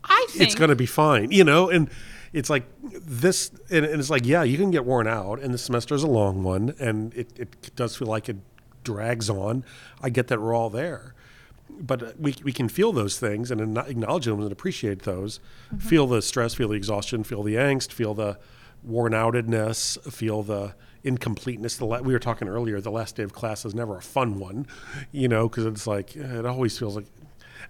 [0.05, 1.71] I think It's going to be fine, you know?
[1.71, 1.89] And
[2.35, 5.59] it's like this, and, and it's like, yeah, you can get worn out, and the
[5.59, 8.37] semester is a long one, and it, it does feel like it
[8.85, 9.65] drags on.
[10.03, 11.15] I get that we're all there.
[11.71, 15.39] But we, we can feel those things and acknowledge them and appreciate those.
[15.69, 15.89] Mm-hmm.
[15.89, 18.39] Feel the stress, feel the exhaustion, feel the angst, feel the
[18.83, 20.75] worn outedness, feel the
[21.05, 21.77] incompleteness.
[21.77, 22.81] The la- we were talking earlier.
[22.81, 24.67] The last day of class is never a fun one,
[25.13, 27.07] you know, because it's like it always feels like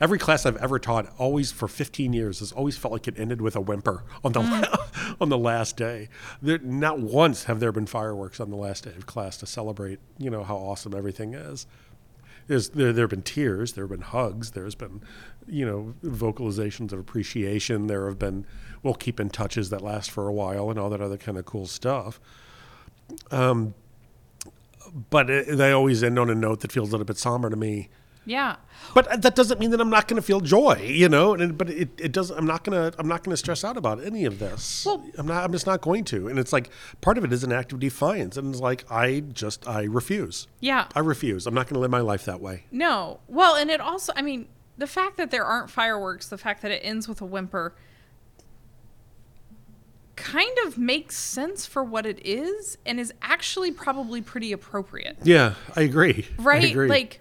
[0.00, 3.40] every class I've ever taught, always for 15 years, has always felt like it ended
[3.40, 4.62] with a whimper on the mm.
[4.62, 6.08] la- on the last day.
[6.42, 9.98] There, not once have there been fireworks on the last day of class to celebrate,
[10.18, 11.66] you know, how awesome everything is.
[12.46, 15.02] There's, there, there have been tears, there have been hugs, there's been,
[15.46, 17.88] you know, vocalizations of appreciation.
[17.88, 18.46] There have been,
[18.82, 21.44] we'll keep in touches that last for a while and all that other kind of
[21.44, 22.20] cool stuff.
[23.30, 23.74] Um,
[25.10, 27.56] but it, they always end on a note that feels a little bit somber to
[27.56, 27.88] me.
[28.24, 28.56] yeah.
[28.94, 31.34] But that doesn't mean that I'm not going to feel joy, you know.
[31.34, 32.30] And but it, it does.
[32.30, 32.92] I'm not gonna.
[32.98, 34.86] I'm not gonna stress out about any of this.
[34.86, 35.44] Well- I'm not.
[35.44, 36.28] I'm just not going to.
[36.28, 36.70] And it's like
[37.02, 40.46] part of it is an act of defiance, and it's like I just I refuse.
[40.60, 40.86] Yeah.
[40.94, 41.46] I refuse.
[41.46, 42.64] I'm not going to live my life that way.
[42.70, 43.20] No.
[43.28, 44.46] Well, and it also, I mean,
[44.78, 47.74] the fact that there aren't fireworks, the fact that it ends with a whimper,
[50.18, 55.16] kind of makes sense for what it is and is actually probably pretty appropriate.
[55.22, 56.26] Yeah, I agree.
[56.38, 56.64] I Right?
[56.70, 56.88] agree.
[56.88, 57.20] Like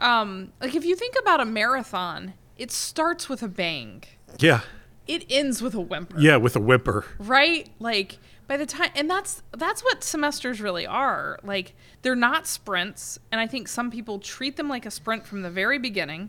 [0.00, 4.02] um like if you think about a marathon, it starts with a bang.
[4.38, 4.60] yeah,
[5.06, 6.18] It ends with a whimper.
[6.20, 7.04] yeah, with a whimper.
[7.18, 8.18] right like
[8.48, 13.40] by the time and that's that's what semesters really are like they're not sprints and
[13.40, 16.28] i think some people treat them like a sprint from the very beginning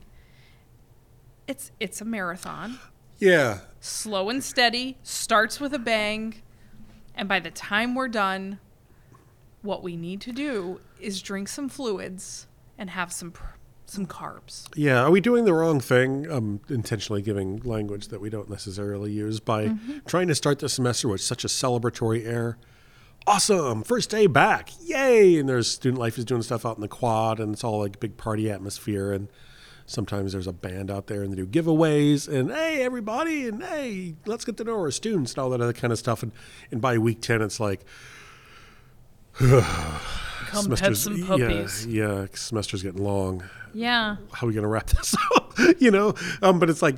[1.47, 2.79] it's it's a marathon
[3.23, 6.41] Yeah, slow and steady starts with a bang
[7.15, 8.59] and by the time we're done
[9.61, 12.47] what we need to do is drink some fluids
[12.77, 13.45] and have some pr-
[13.85, 15.03] some carbs yeah.
[15.03, 16.29] Are we doing the wrong thing?
[16.31, 19.99] Um, intentionally giving language that we don't necessarily use by Mm-hmm.
[20.07, 22.57] trying to start the semester with such a celebratory air.
[23.25, 25.37] Awesome, first day back, yay!
[25.37, 27.99] And there's student life is doing stuff out in the quad, and it's all like
[28.01, 29.13] big party atmosphere.
[29.13, 29.29] And
[29.85, 34.15] sometimes there's a band out there, and they do giveaways, and hey everybody, and hey,
[34.25, 36.23] let's get to know our students and all that other kind of stuff.
[36.23, 36.31] And
[36.71, 37.81] and by week ten, it's like
[39.33, 44.85] come pet some puppies Yeah, semester's getting long yeah how are we going to wrap
[44.91, 45.53] this up?
[45.79, 46.95] you know, um, but it's like,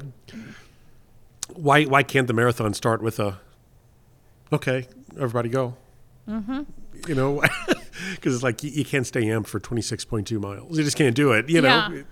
[1.54, 3.38] why why can't the marathon start with a,
[4.52, 5.76] okay, everybody go.
[6.28, 6.64] Mm-hmm.
[7.08, 7.42] You know,
[8.16, 10.78] because it's like you, you can't stay amped for twenty six point two miles.
[10.78, 11.50] You just can't do it.
[11.50, 12.04] You know, Yeah.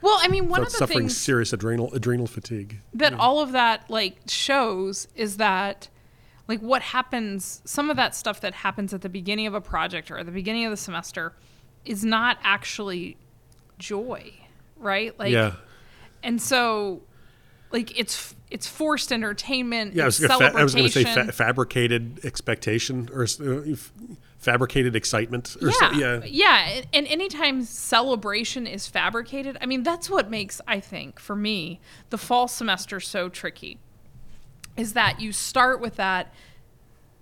[0.00, 2.80] Well i mean one of the suffering things serious adrenal adrenal fatigue.
[2.94, 5.88] that all of that like shows is that
[6.48, 10.10] like what happens some of that stuff that happens at the beginning of a project
[10.10, 11.32] or at the beginning of the semester
[11.84, 13.16] is not actually
[13.78, 14.32] joy
[14.76, 15.54] right like yeah,
[16.22, 17.02] and so
[17.72, 20.04] like it's it's forced entertainment yeah.
[20.04, 23.72] I was, it's gonna fa- I was going to say fa- fabricated expectation or uh,
[23.72, 23.92] f-
[24.46, 25.56] fabricated excitement.
[25.60, 30.60] Or so- yeah, yeah, yeah, and- anytime celebration is fabricated, I mean that's what makes
[30.66, 31.80] I think for me
[32.10, 33.78] the fall semester so tricky.
[34.76, 36.32] Is that you start with that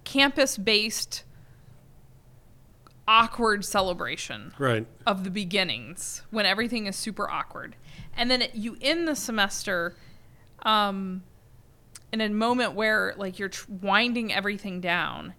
[0.04, 1.24] campus-based
[3.06, 4.86] awkward celebration right.
[5.06, 7.76] of the beginnings when everything is super awkward,
[8.16, 9.94] and then it, you end the semester
[10.62, 11.22] um,
[12.12, 15.34] in a moment where like you're tr- winding everything down.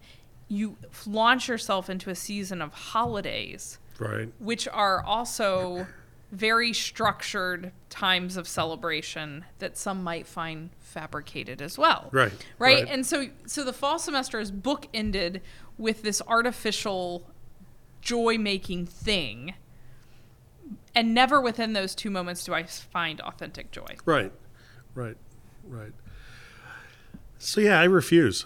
[0.48, 0.78] You
[1.08, 4.32] launch yourself into a season of holidays Right.
[4.40, 5.88] which are also
[6.32, 12.10] very structured times of celebration that some might find fabricated as well.
[12.12, 12.84] Right, Right.
[12.84, 12.88] right.
[12.90, 15.42] And so so the fall semester is bookended
[15.78, 17.30] with this artificial
[18.02, 19.54] joy making thing.
[20.94, 23.98] And never within those two moments do I find authentic joy.
[24.06, 24.32] Right.
[24.94, 25.18] Right.
[25.68, 25.94] Right.
[27.38, 28.46] So yeah, I refuse.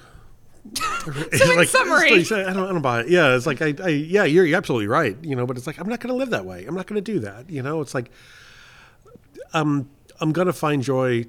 [1.37, 3.09] so in summary- I don't, I don't buy it.
[3.09, 5.17] Yeah, it's like I, I yeah, you're, you're absolutely right.
[5.23, 6.65] You know, but it's like I'm not going to live that way.
[6.65, 7.49] I'm not going to do that.
[7.49, 8.11] You know, it's like
[9.53, 9.89] um,
[10.19, 11.25] I'm going to find joy.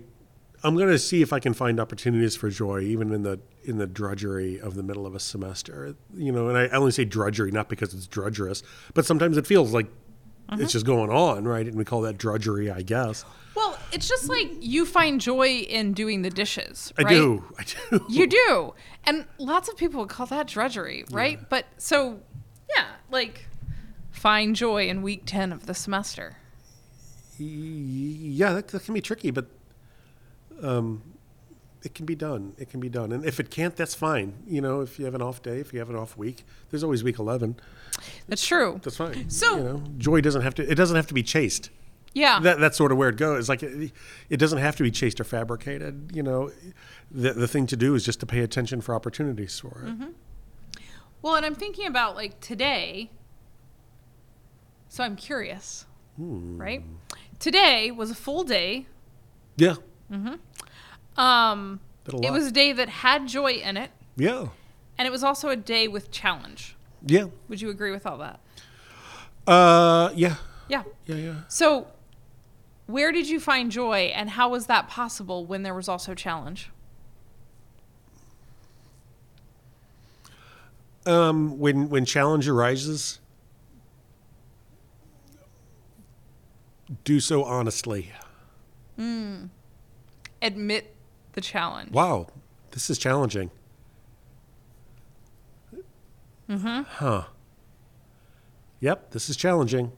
[0.63, 3.79] I'm going to see if I can find opportunities for joy, even in the in
[3.79, 5.95] the drudgery of the middle of a semester.
[6.15, 8.63] You know, and I, I only say drudgery not because it's drudgerous,
[8.95, 9.87] but sometimes it feels like
[10.51, 10.63] Mm-hmm.
[10.63, 11.65] it's just going on, right?
[11.65, 13.25] And we call that drudgery, I guess.
[13.55, 16.93] Well, it's just like you find joy in doing the dishes.
[16.99, 17.45] I do.
[17.59, 18.05] I do.
[18.09, 18.75] You do.
[19.05, 21.39] And lots of people would call that drudgery, right?
[21.49, 22.21] But so,
[22.75, 23.47] yeah, like
[24.11, 26.37] find joy in week 10 of the semester.
[27.39, 29.47] Yeah, that, that can be tricky, but
[30.63, 31.03] um,
[31.83, 32.53] it can be done.
[32.59, 33.13] It can be done.
[33.13, 34.35] And if it can't, that's fine.
[34.47, 36.85] You know, if you have an off day, if you have an off week, there's
[36.85, 37.57] always week 11.
[38.29, 38.81] That's true.
[38.83, 39.31] That's fine.
[39.31, 41.71] So- you know, joy doesn't have to, it doesn't have to be chased.
[42.13, 42.41] Yeah.
[42.41, 43.49] That, that's sort of where it goes.
[43.49, 43.93] Like it,
[44.29, 46.11] it doesn't have to be chased or fabricated.
[46.13, 46.51] You know,
[47.11, 50.15] the, the thing to do is just to pay attention for opportunities for it.
[51.23, 53.11] well, and I'm thinking about like today.
[54.89, 55.87] So I'm curious,
[56.19, 56.83] right?
[57.39, 58.87] Today was a full day.
[59.57, 59.77] Yeah.
[61.17, 64.49] Um, Did a it was a day that had joy in it, Yeah.
[64.99, 66.77] and it was also a day with challenge.
[67.07, 67.27] Yeah.
[67.49, 68.41] Would you agree with all that?
[69.47, 70.37] Uh, yeah.
[70.69, 70.83] Yeah.
[71.07, 71.15] Yeah.
[71.17, 71.35] Yeah.
[71.49, 71.87] So,
[72.93, 76.71] where did you find joy, and how was that possible when there was also challenge?
[81.07, 83.21] Um, when when challenge arises,
[87.05, 88.13] do so honestly.
[90.43, 90.95] Admit
[91.33, 91.93] the challenge.
[91.93, 92.29] Wow,
[92.71, 93.51] this is challenging.
[96.49, 96.83] Mm-hmm.
[96.83, 97.25] Huh.
[98.81, 99.93] Yep, this is challenging.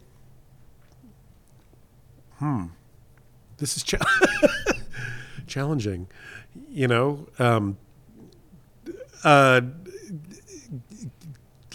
[2.38, 2.66] Hmm.
[3.62, 3.98] This is cha-
[5.46, 6.08] challenging.
[6.68, 7.78] You know, um,
[9.22, 9.60] uh,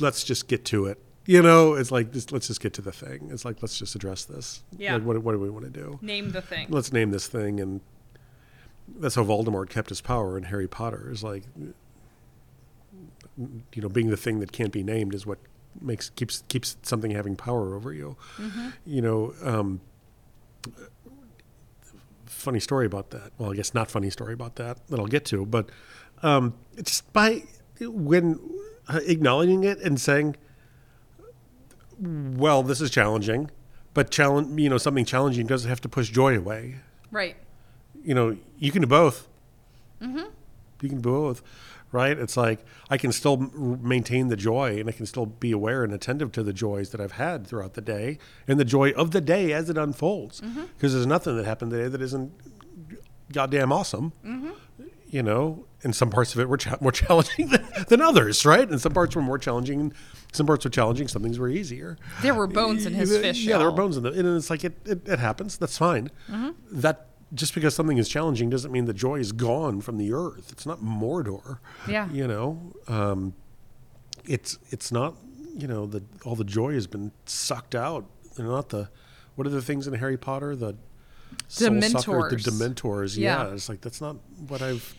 [0.02, 1.00] let's just get to it.
[1.26, 3.30] You know, it's like just, let's just get to the thing.
[3.32, 4.64] It's like let's just address this.
[4.78, 4.96] Yeah.
[4.96, 5.98] Like, what, what do we want to do?
[6.02, 6.68] Name the thing.
[6.70, 7.80] let's name this thing and
[9.00, 11.44] that's how Voldemort kept his power in Harry Potter is like
[13.38, 15.38] you know being the thing that can't be named is what
[15.80, 18.18] makes keeps keeps something having power over you
[18.86, 19.80] you know um
[22.38, 25.26] funny story about that well I guess not funny story about that that I'll get
[25.26, 25.70] to but
[26.24, 27.44] um just by
[27.82, 28.40] when
[28.88, 30.36] uh, acknowledging it and saying
[32.00, 33.50] well this is challenging
[33.94, 36.76] but challenge you know something challenging doesn't have to push joy away
[37.10, 37.38] Right.
[38.04, 39.28] you know, you can do both.
[40.02, 40.26] Mm-hmm.
[40.82, 41.42] You can do both,
[41.92, 42.18] right?
[42.18, 45.94] It's like I can still maintain the joy, and I can still be aware and
[45.94, 48.18] attentive to the joys that I've had throughout the day,
[48.48, 50.42] and the joy of the day as it unfolds.
[50.42, 50.66] Mm-hmm.
[50.76, 52.32] Because there's nothing that happened today that isn't
[53.32, 54.14] goddamn awesome.
[54.26, 54.52] Mm-hmm.
[55.10, 58.68] You know, and some parts of it were cha- more challenging than, than others, right?
[58.70, 59.94] And some parts were more challenging.
[60.34, 61.08] Some parts were challenging.
[61.08, 61.98] Some things were easier.
[62.22, 63.46] There were bones in his fish.
[63.46, 65.58] Yeah, there were bones in it, and it's like it, it, it happens.
[65.58, 66.12] That's fine.
[66.30, 66.82] Mm-hmm.
[66.82, 70.52] That just because something is challenging doesn't mean the joy is gone from the earth.
[70.52, 71.60] It's not Mordor.
[71.88, 72.10] Yeah.
[72.10, 73.34] you know, um,
[74.26, 75.16] it's it's not.
[75.56, 78.06] You know, the all the joy has been sucked out.
[78.36, 78.90] They're not the.
[79.36, 80.56] What are the things in Harry Potter?
[80.56, 80.76] The
[81.48, 82.76] soul sucker- the Dementors.
[82.76, 83.18] Dementors.
[83.18, 83.48] Yeah.
[83.48, 83.54] Yeah.
[83.54, 84.18] it's like that's not
[84.48, 84.96] what I've.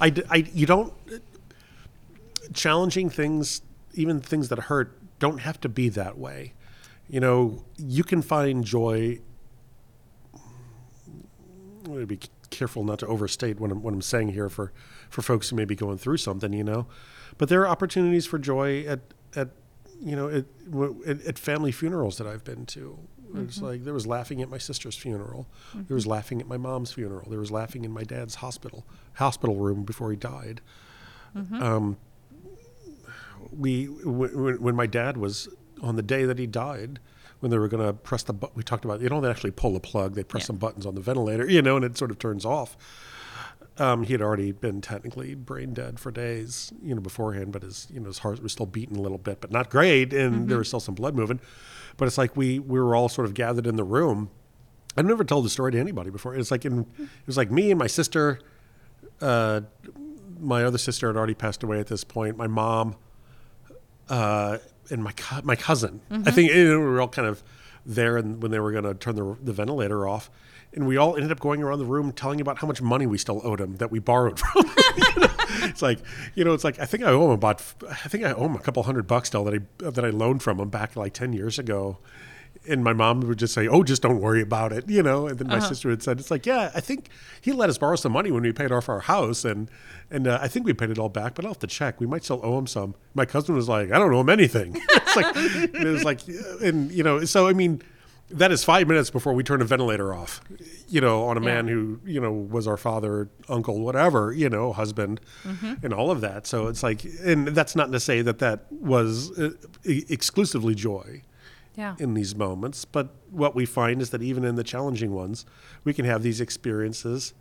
[0.00, 0.92] I, I you don't
[2.52, 3.62] challenging things,
[3.94, 6.54] even things that hurt, don't have to be that way.
[7.08, 9.20] You know, you can find joy.
[11.84, 12.20] I'm going to be
[12.50, 14.72] careful not to overstate what I'm, what I'm saying here for,
[15.10, 16.86] for folks who may be going through something, you know.
[17.38, 19.00] But there are opportunities for joy at,
[19.34, 19.50] at
[20.00, 20.44] you know, at,
[21.06, 22.98] at, at family funerals that I've been to.
[23.34, 23.66] It's mm-hmm.
[23.66, 25.48] like there was laughing at my sister's funeral.
[25.74, 26.12] There was mm-hmm.
[26.12, 27.30] laughing at my mom's funeral.
[27.30, 30.60] There was laughing in my dad's hospital hospital room before he died.
[31.34, 31.62] Mm-hmm.
[31.62, 31.96] Um,
[33.50, 35.48] we w- when my dad was
[35.80, 37.00] on the day that he died,
[37.42, 39.50] when they were going to press the button, we talked about you know, they actually
[39.50, 40.46] pull the plug; they press Yeah.
[40.46, 42.76] some buttons on the ventilator, you know, and it sort of turns off.
[43.78, 47.88] Um, he had already been technically brain dead for days, you know, beforehand, but his
[47.92, 50.58] you know his heart was still beating a little bit, but not great, and there
[50.58, 51.40] was still some blood moving.
[51.96, 54.30] But it's like we we were all sort of gathered in the room.
[54.96, 56.36] I've never told the story to anybody before.
[56.36, 58.38] It's like in, it was like me and my sister.
[59.22, 59.62] Uh,
[60.38, 62.36] my other sister had already passed away at this point.
[62.36, 62.96] My mom,
[64.08, 64.58] uh,
[64.90, 66.00] and my co- my cousin.
[66.10, 66.30] I mm-hmm.
[66.30, 67.42] think know, we were all kind of
[67.84, 70.30] there, and when they were going to turn the, the ventilator off,
[70.72, 73.18] and we all ended up going around the room telling about how much money we
[73.18, 74.64] still owed him that we borrowed from.
[74.64, 74.74] him.
[74.94, 75.28] You know?
[75.64, 76.00] It's like
[76.34, 78.54] you know, it's like I think I owe him about I think I owe him
[78.54, 81.32] a couple hundred bucks still that I that I loaned from him back like ten
[81.32, 81.98] years ago.
[82.68, 85.26] And my mom would just say, "Oh, just don't worry about it," you know.
[85.26, 87.08] And then my sister had said, "It's like, yeah, I think
[87.40, 89.68] he let us borrow some money when we paid off our house, and
[90.10, 92.00] and uh, I think we paid it all back, but I'll have to check.
[92.00, 94.80] We might still owe him some." My cousin was like, "I don't owe him anything."
[94.90, 96.20] it's like, it was like,
[96.62, 97.82] and you know, so I mean,
[98.30, 100.40] that is five minutes before we turn a ventilator off,
[100.88, 104.72] you know, on a man who you know was our father, uncle, whatever, you know,
[104.72, 105.20] husband,
[105.82, 106.46] and all of that.
[106.46, 109.50] So it's like, and that's not to say that that was uh,
[109.84, 111.22] exclusively joy
[111.74, 111.96] Yeah.
[111.98, 112.84] in these moments.
[112.84, 115.46] But what we find is that even in the challenging ones,
[115.84, 117.32] we can have these experiences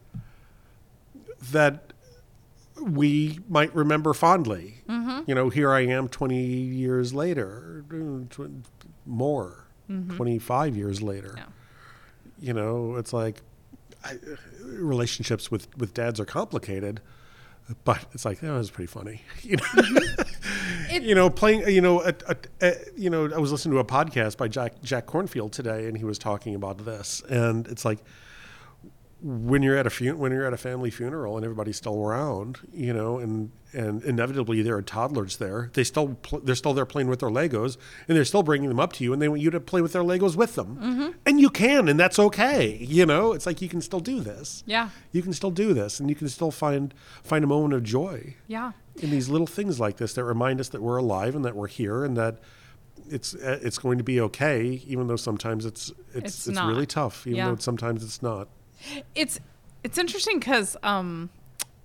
[1.52, 1.94] that
[2.82, 4.76] we might remember fondly.
[4.88, 5.22] Mm-hmm.
[5.28, 7.84] You know, here I am 20 years later,
[8.30, 8.66] tw-
[9.06, 11.30] more, 25 years later.
[11.30, 11.38] Mm-hmm.
[11.38, 11.46] Yeah.
[12.40, 13.42] You know, it's like
[14.04, 14.18] I,
[14.64, 17.02] relationships with, with dads are complicated.
[17.84, 19.64] But it's like that was pretty funny, you know.
[19.64, 20.96] Mm-hmm.
[20.96, 21.68] It- you know, playing.
[21.70, 24.82] You know, a, a, a, you know, I was listening to a podcast by Jack
[24.84, 28.00] Jack Kornfield today, and he was talking about this, and it's like
[29.24, 32.60] when you're at a fun- when you're at a family funeral and everybody's still around,
[32.74, 35.70] you know, and and inevitably there are toddlers there.
[35.74, 38.80] They still pl- they're still there playing with their Legos, and they're still bringing them
[38.80, 41.10] up to you, and they want you to play with their Legos with them, Mm-hmm.
[41.26, 42.78] and you can, and that's okay.
[42.82, 44.64] You know, it's like you can still do this.
[44.66, 44.90] Yeah.
[45.12, 46.94] You can still do this, and you can still find
[47.24, 48.72] find a moment of joy Yeah.
[48.98, 51.68] in these little things like this that remind us that we're alive and that we're
[51.68, 52.40] here and that
[53.10, 57.26] it's it's going to be okay, even though sometimes it's it's It's it's, really tough,
[57.28, 57.50] even Yeah.
[57.50, 58.48] though sometimes it's not.
[59.16, 59.40] It's
[59.84, 61.30] it's interesting because um,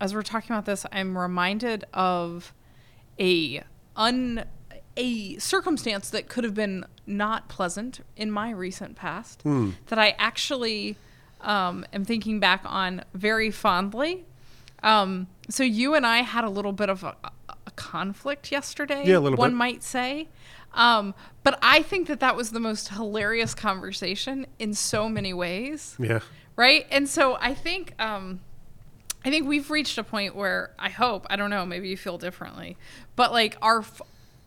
[0.00, 2.52] as we're talking about this, I'm reminded of
[3.18, 3.62] a
[3.96, 4.44] un
[4.96, 9.42] a circumstance that could have been not pleasant in my recent past
[9.86, 10.96] that I actually
[11.42, 14.24] um, am thinking back on very fondly.
[14.82, 17.14] Um, so you and I had a little bit of a,
[17.48, 19.02] a conflict yesterday.
[19.04, 19.56] Yeah, a little one bit.
[19.56, 20.28] might say.
[20.72, 25.96] Um, but I think that that was the most hilarious conversation in so many ways
[25.98, 26.20] Yeah.
[26.56, 26.86] Right?
[26.90, 28.40] And so i think um
[29.24, 32.16] i think we've reached a point where i hope i don't know maybe you feel
[32.18, 32.76] differently
[33.16, 33.84] but like our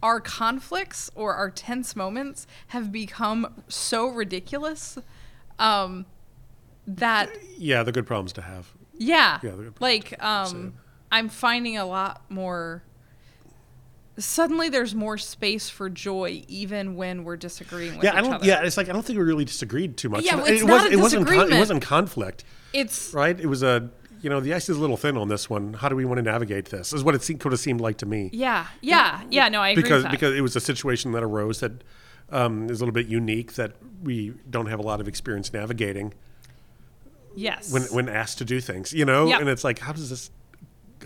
[0.01, 4.97] our conflicts or our tense moments have become so ridiculous
[5.59, 6.05] um
[6.87, 8.71] that Yeah, the good problems to have.
[8.97, 10.73] yeah, Yeah, like um
[11.11, 12.83] i'm finding a lot more
[14.19, 18.33] suddenly there's more space for joy even when we're disagreeing with yeah, each I don't.
[18.33, 18.45] other.
[18.45, 20.25] Yeah, it's like I don't think we really disagreed too much.
[20.25, 21.27] Yeah, it, it's it not was, a it wasn't.
[21.27, 22.43] Con- it wasn't conflict,
[22.73, 23.39] it's right?
[23.39, 23.89] It was a.
[24.21, 25.73] You know, the ice is a little thin on this one.
[25.75, 26.91] How do we want to navigate this?
[26.91, 28.29] Is what it seemed, could have seemed like to me.
[28.33, 30.11] yeah yeah yeah no i agree because with that.
[30.11, 31.83] because it was a situation that arose that
[32.29, 36.13] um, is a little bit unique that we don't have a lot of experience navigating
[37.35, 39.27] yes when when asked to do things, you know.
[39.27, 39.39] Yep.
[39.39, 40.31] And it's like, how does this?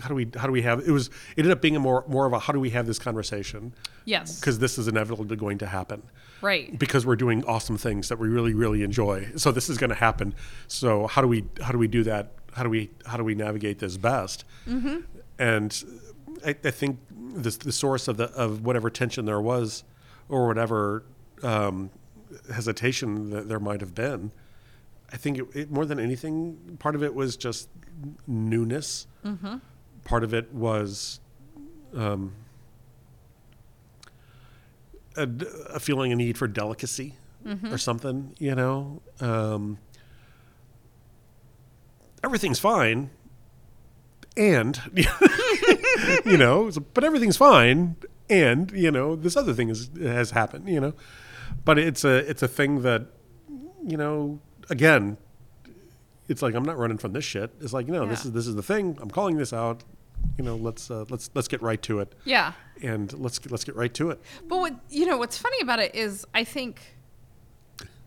[0.00, 0.28] How do we?
[0.36, 0.80] How do we have?
[0.80, 1.08] It was.
[1.08, 3.74] It ended up being a more more of a how do we have this conversation?
[4.04, 6.02] yes Because this is inevitably going to happen.
[6.42, 9.30] right Because we're doing awesome things that we really really enjoy.
[9.36, 10.34] So this is going to happen.
[10.68, 12.32] So how do we how do we do that?
[12.52, 14.44] How do we how do we navigate this best?
[14.68, 15.00] Mm-hmm.
[15.38, 15.84] And
[16.44, 19.84] I, I think this the source of the of whatever tension there was,
[20.28, 21.04] or whatever
[21.42, 21.90] um,
[22.52, 24.32] hesitation that there might have been.
[25.12, 27.68] I think it, it, more than anything, part of it was just
[28.26, 29.06] newness.
[29.24, 29.56] Mm-hmm.
[30.04, 31.20] Part of it was
[31.94, 32.32] um,
[35.16, 35.28] a,
[35.74, 37.14] a feeling a need for delicacy
[37.46, 37.74] Mm-hmm.
[37.74, 39.02] or something, you know.
[39.20, 39.76] Um,
[42.22, 43.10] everything's fine,
[44.34, 44.80] and
[46.24, 47.96] you know, so- but everything's fine,
[48.30, 50.94] and you know, this other thing is has happened, you know.
[51.66, 53.08] But it's a it's a thing that
[53.86, 54.40] you know,
[54.70, 55.18] again,
[56.26, 57.50] it's like I'm not running from this shit.
[57.60, 58.96] It's like, you know, this is this is the thing.
[59.02, 59.84] I'm calling this out.
[60.38, 62.52] You know, let's uh, let's let's get right to it, yeah
[62.82, 64.20] and let's let's get right to it.
[64.46, 66.96] But what you know, what's funny about it is I think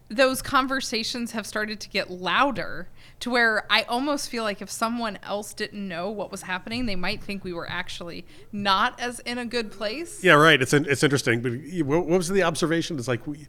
[0.09, 2.87] those conversations have started to get louder
[3.19, 6.95] to where I almost feel like if someone else didn't know what was happening, they
[6.95, 10.23] might think we were actually not as in a good place.
[10.23, 10.61] Yeah, right.
[10.61, 11.41] It's it's interesting.
[11.41, 11.53] But
[11.85, 12.97] what what was the observation?
[12.97, 13.47] It's like we,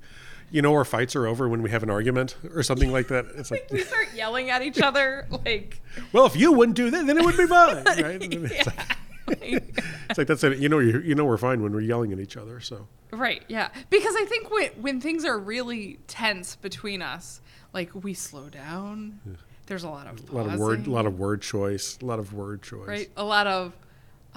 [0.51, 3.27] you know, our fights are over when we have an argument or something like that.
[3.37, 5.81] It's like, We start yelling at each other like
[6.13, 8.23] well, if you wouldn't do that, then it would be fine, right?
[8.23, 9.79] It's, like,
[10.09, 10.59] it's like that's it.
[10.59, 12.61] You know, you you know, we're fine when we're yelling at each other.
[12.61, 13.69] So Right, yeah.
[13.91, 17.41] Because I think when when things are really tense between us,
[17.73, 19.21] like we slow down.
[19.67, 22.19] There's a lot of a lot of word, a lot of word choice, a lot
[22.19, 22.89] of word choice.
[22.89, 23.11] right?
[23.17, 23.75] A lot of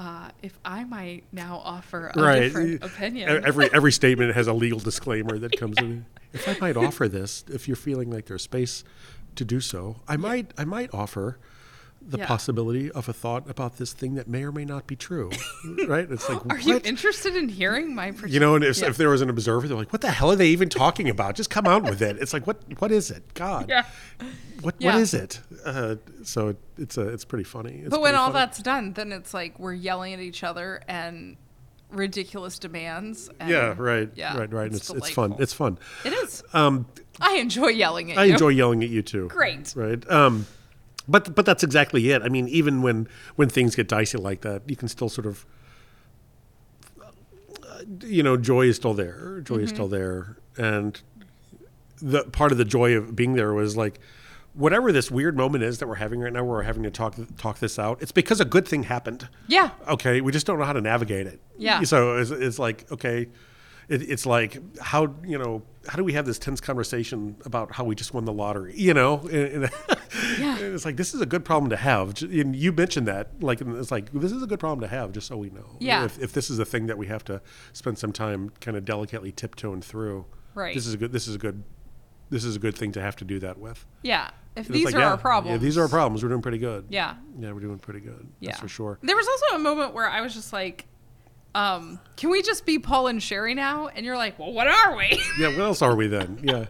[0.02, 2.42] uh, if I might now offer a right.
[2.42, 3.46] different opinion.
[3.46, 6.06] Every every statement has a legal disclaimer that comes in.
[6.34, 8.86] If I might offer this, if you're feeling like there's space
[9.36, 11.38] to do so, I might I might offer
[12.04, 12.26] the Yeah.
[12.26, 15.30] possibility of a thought about this thing that may or may not be true.
[15.88, 16.10] right?
[16.12, 18.12] It's like Are you interested in hearing my?
[18.28, 18.88] You know, and if, Yeah.
[18.88, 21.36] if there was an observer, they're like, "What the hell are they even talking about?
[21.36, 22.58] Just come out with it." It's like, "What?
[22.80, 23.34] What is it?
[23.36, 23.86] God, Yeah.
[24.62, 24.76] what?
[24.80, 24.94] Yeah.
[24.94, 27.82] What is it?" Uh, so it, it's a, it's pretty funny.
[27.82, 28.34] It's But when all funny.
[28.46, 31.38] that's done, then it's like we're yelling at each other and
[31.92, 33.30] ridiculous demands.
[33.40, 34.68] And yeah, right, Yeah, right, right.
[34.74, 35.36] It's, It's it's fun.
[35.40, 35.78] It's fun.
[36.06, 36.42] It is.
[36.54, 36.88] Um,
[37.20, 38.32] I enjoy yelling at I you.
[38.34, 39.28] enjoy yelling at you too.
[39.28, 39.74] Great.
[39.76, 40.10] Right.
[40.10, 40.48] Um,
[41.08, 42.22] but but that's exactly it.
[42.22, 45.46] I mean, even when when things get dicey like that, you can still sort of,
[47.02, 49.42] uh, you know, joy is still there.
[49.42, 49.76] Joy is Mm-hmm.
[49.76, 51.02] still there, and
[52.02, 54.00] the part of the joy of being there was like.
[54.54, 57.16] Whatever this weird moment is that we're having right now, where we're having to talk
[57.38, 58.02] talk this out.
[58.02, 59.30] It's because a good thing happened.
[59.48, 59.70] Yeah.
[59.88, 61.40] Okay, we just don't know how to navigate it.
[61.58, 61.82] Yeah.
[61.84, 63.30] So it's, it's like okay,
[63.92, 67.84] it, it's like how you know how do we have this tense conversation about how
[67.84, 68.74] we just won the lottery?
[68.76, 69.70] You know, and, and
[70.40, 70.58] Yeah.
[70.60, 72.22] it's like this is a good problem to have.
[72.22, 75.28] And you mentioned that, like, it's like this is a good problem to have, just
[75.28, 75.78] so we know.
[75.80, 76.06] Yeah.
[76.06, 77.42] If, if this is a thing that we have to
[77.74, 80.76] spend some time kind of delicately tiptoeing through, Right.
[80.76, 81.12] This is a good.
[81.12, 81.64] This is a good.
[82.30, 83.86] This is a good thing to have to do that with.
[84.04, 84.30] Yeah.
[84.56, 85.54] If And these like, are yeah, our problems.
[85.54, 86.24] Yeah, these are our problems.
[86.24, 86.86] We're doing pretty good.
[86.90, 87.16] Yeah.
[87.40, 88.28] Yeah, we're doing pretty good.
[88.40, 88.50] Yeah.
[88.52, 89.00] That's for sure.
[89.02, 90.88] There was also a moment where I was just like,
[91.56, 93.88] um, can we just be Paul and Sherry now?
[93.88, 95.22] And you're like, well, what are we?
[95.40, 96.40] yeah, what else are we then?
[96.44, 96.66] Yeah.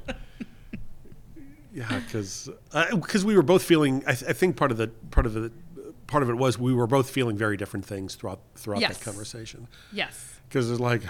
[1.73, 2.49] Yeah, because
[2.91, 4.03] because we were both feeling.
[4.05, 5.51] I, th- I think part of the part of the
[6.07, 8.97] part of it was we were both feeling very different things throughout throughout Yes.
[8.97, 9.67] that conversation.
[9.93, 10.30] yes.
[10.51, 11.01] Because it's like,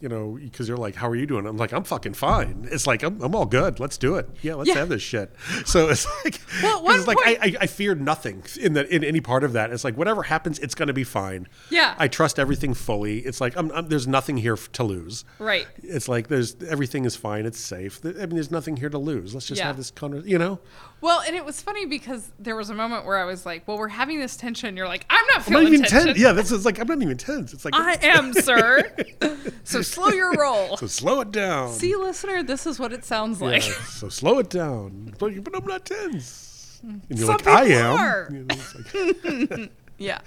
[0.00, 1.46] you know, because you're like, how are you doing?
[1.46, 2.66] I'm like, I'm fucking fine.
[2.70, 3.78] It's like, I'm, I'm all good.
[3.78, 4.26] Let's do it.
[4.40, 4.76] Yeah, let's Yeah.
[4.76, 5.34] have this shit.
[5.66, 8.72] So it's like, Well, at 'cause one it's like I, I, I feared nothing in
[8.72, 9.70] that in any part of that.
[9.70, 11.46] It's like whatever happens, it's going to be fine.
[11.68, 11.94] Yeah.
[11.98, 13.18] I trust everything fully.
[13.18, 15.26] It's like I'm, I'm, there's nothing here to lose.
[15.38, 15.66] Right.
[15.82, 17.44] It's like there's everything is fine.
[17.44, 18.00] It's safe.
[18.02, 19.34] I mean, there's nothing here to lose.
[19.34, 19.66] Let's just Yeah.
[19.66, 20.30] have this conversation.
[20.30, 20.58] You know,
[21.02, 23.76] Well, and it was funny because there was a moment where I was like, well,
[23.78, 24.76] we're having this tension.
[24.76, 26.06] You're like, I'm not I'm not feeling even tension.
[26.08, 26.18] tense.
[26.18, 27.52] Yeah, this is like I'm not even tense.
[27.52, 28.94] It's like I am, sir.
[29.64, 30.76] so slow your roll.
[30.78, 31.70] so slow it down.
[31.72, 33.62] See, listener, this is what it sounds Yeah, like.
[33.62, 35.14] so slow it down.
[35.18, 36.80] But, but I'm not tense.
[36.82, 37.96] And you're Some like, I am.
[37.98, 38.28] are.
[38.32, 40.18] You know, it's, like, Yeah.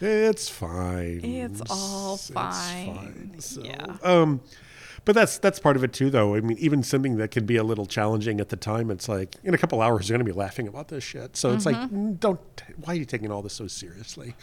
[0.00, 1.20] it's fine.
[1.24, 3.34] It's all It's fine.
[3.38, 3.96] So, Yeah.
[4.02, 4.40] Um,
[5.08, 6.34] but that's that's part of it too, though.
[6.34, 9.36] I mean, even something that can be a little challenging at the time, it's like
[9.42, 11.34] in a couple hours you're going to be laughing about this shit.
[11.34, 11.96] So it's like, Mm-hmm.
[12.10, 12.40] mm, don't.
[12.84, 14.34] Why are you taking all this so seriously?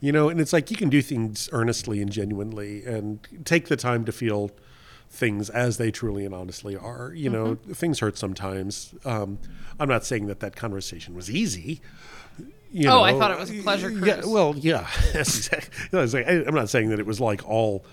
[0.00, 3.76] You know, and it's like you can do things earnestly and genuinely, and take the
[3.76, 4.50] time to feel
[5.08, 7.12] things as they truly and honestly are.
[7.14, 7.72] You know, Mm-hmm.
[7.74, 8.94] things hurt sometimes.
[9.04, 9.38] Um,
[9.78, 11.80] I'm not saying that that conversation was easy.
[12.70, 14.26] You Oh, I thought it was a pleasure Yeah, cruise.
[14.26, 14.86] well, yeah,
[15.92, 17.84] know, it's like, I, I'm not saying that it was like all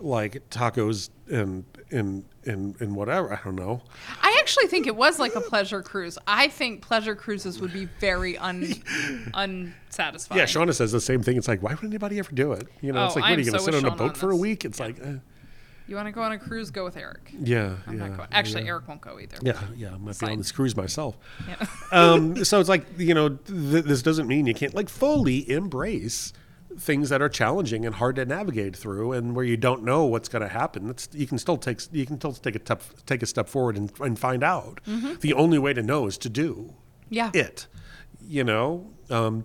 [0.00, 3.32] like tacos and and and and whatever.
[3.32, 3.82] I don't know.
[4.22, 6.18] I actually think it was like a pleasure cruise.
[6.26, 8.74] I think pleasure cruises would be very un
[9.34, 10.38] unsatisfying.
[10.38, 11.36] Yeah, Shauna says the same thing.
[11.36, 12.66] It's like, why would anybody ever do it?
[12.80, 13.98] You know, it's Oh, like, what are you going to so sit on a Shauna
[13.98, 14.64] boat on for a week?
[14.64, 15.14] It's like, eh,
[15.86, 16.70] You want to go on a cruise?
[16.70, 17.32] Go with Eric.
[17.38, 18.28] yeah, I'm yeah, not going.
[18.32, 18.68] Actually, yeah.
[18.70, 19.36] Eric won't go either.
[19.42, 21.16] Yeah, yeah, I might be on this cruise myself.
[21.48, 21.66] Yeah.
[21.92, 26.32] um, so it's like you know, th- this doesn't mean you can't like fully embrace
[26.78, 30.28] things that are challenging and hard to navigate through, and where you don't know what's
[30.28, 30.86] going to happen.
[30.86, 33.76] That's you can still take you can still take a step take a step forward
[33.76, 34.80] and, and find out.
[35.20, 36.74] The only way to know is to do
[37.08, 37.30] yeah.
[37.34, 37.66] it.
[38.26, 39.44] You know, um,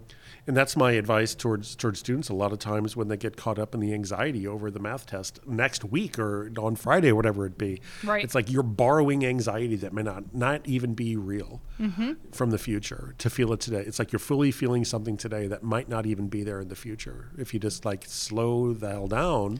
[0.50, 2.28] and that's my advice towards towards students.
[2.28, 5.06] A lot of times when they get caught up in the anxiety over the math
[5.06, 8.24] test next week or on Friday, whatever it be, Right.
[8.24, 12.14] it's like you're borrowing anxiety that may not not even be real Mm-hmm.
[12.32, 13.84] from the future to feel it today.
[13.86, 16.76] It's like you're fully feeling something today that might not even be there in the
[16.76, 19.60] future if you just like slow the hell down.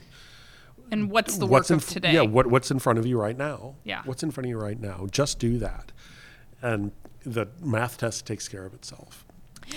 [0.90, 2.12] And what's the what's work in of today?
[2.14, 3.76] Yeah, what what's in front of you right now?
[3.84, 4.02] Yeah.
[4.06, 5.06] what's in front of you right now?
[5.12, 5.92] Just do that,
[6.60, 6.90] and
[7.24, 9.24] the math test takes care of itself.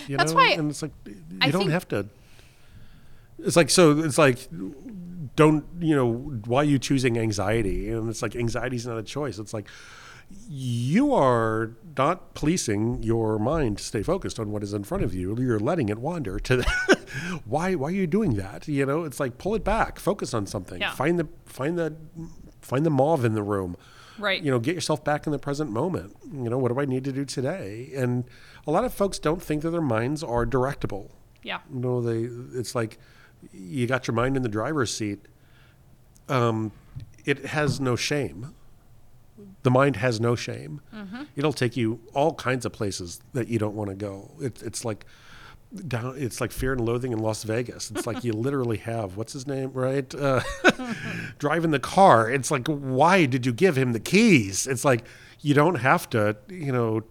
[0.08, 0.38] You That's know?
[0.38, 2.08] why and it's like you I don't think- have to.
[3.39, 4.00] It's like so.
[4.00, 4.48] It's like
[5.36, 6.14] don't you know
[6.46, 7.89] why are you choosing anxiety?
[7.89, 9.39] And it's like anxiety is not a choice.
[9.39, 9.68] It's like
[10.50, 15.14] you are not policing your mind to stay focused on what is in front of
[15.14, 15.36] you.
[15.39, 16.64] You're letting it wander to
[17.46, 18.68] why why are you doing that?
[18.68, 20.80] You know, it's like pull it back, focus on something.
[20.82, 20.91] Yeah.
[20.94, 21.96] Find the find the
[22.62, 23.76] find the mauve in the room.
[24.24, 24.41] Right.
[24.41, 26.15] You know, get yourself back in the present moment.
[26.32, 27.91] You know, what do I need to do today?
[27.93, 28.24] And
[28.65, 31.09] a lot of folks don't think that their minds are directable.
[31.43, 31.59] yeah.
[31.74, 32.21] You know, they
[32.57, 32.97] it's like
[33.51, 35.19] you got your mind in the driver's seat.
[36.30, 36.71] Um,
[37.26, 38.53] it has no shame.
[39.63, 40.80] The mind has no shame.
[41.36, 44.32] It'll take you all kinds of places that you don't want to go.
[44.39, 45.05] It, it's like
[45.88, 46.15] down.
[46.17, 47.91] It's like Fear and Loathing in Las Vegas.
[47.91, 50.13] It's like you literally have what's his name, right?
[50.13, 50.41] Uh,
[51.39, 52.30] driving the car.
[52.30, 54.67] It's like why did you give him the keys?
[54.67, 55.05] It's like
[55.41, 57.03] you don't have to, you know,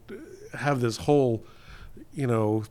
[0.54, 1.44] have this whole,
[2.12, 2.64] you know,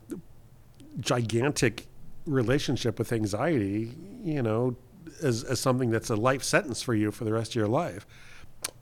[0.99, 1.87] gigantic
[2.25, 4.75] relationship with anxiety, you know,
[5.23, 8.05] as, as something that's a life sentence for you for the rest of your life.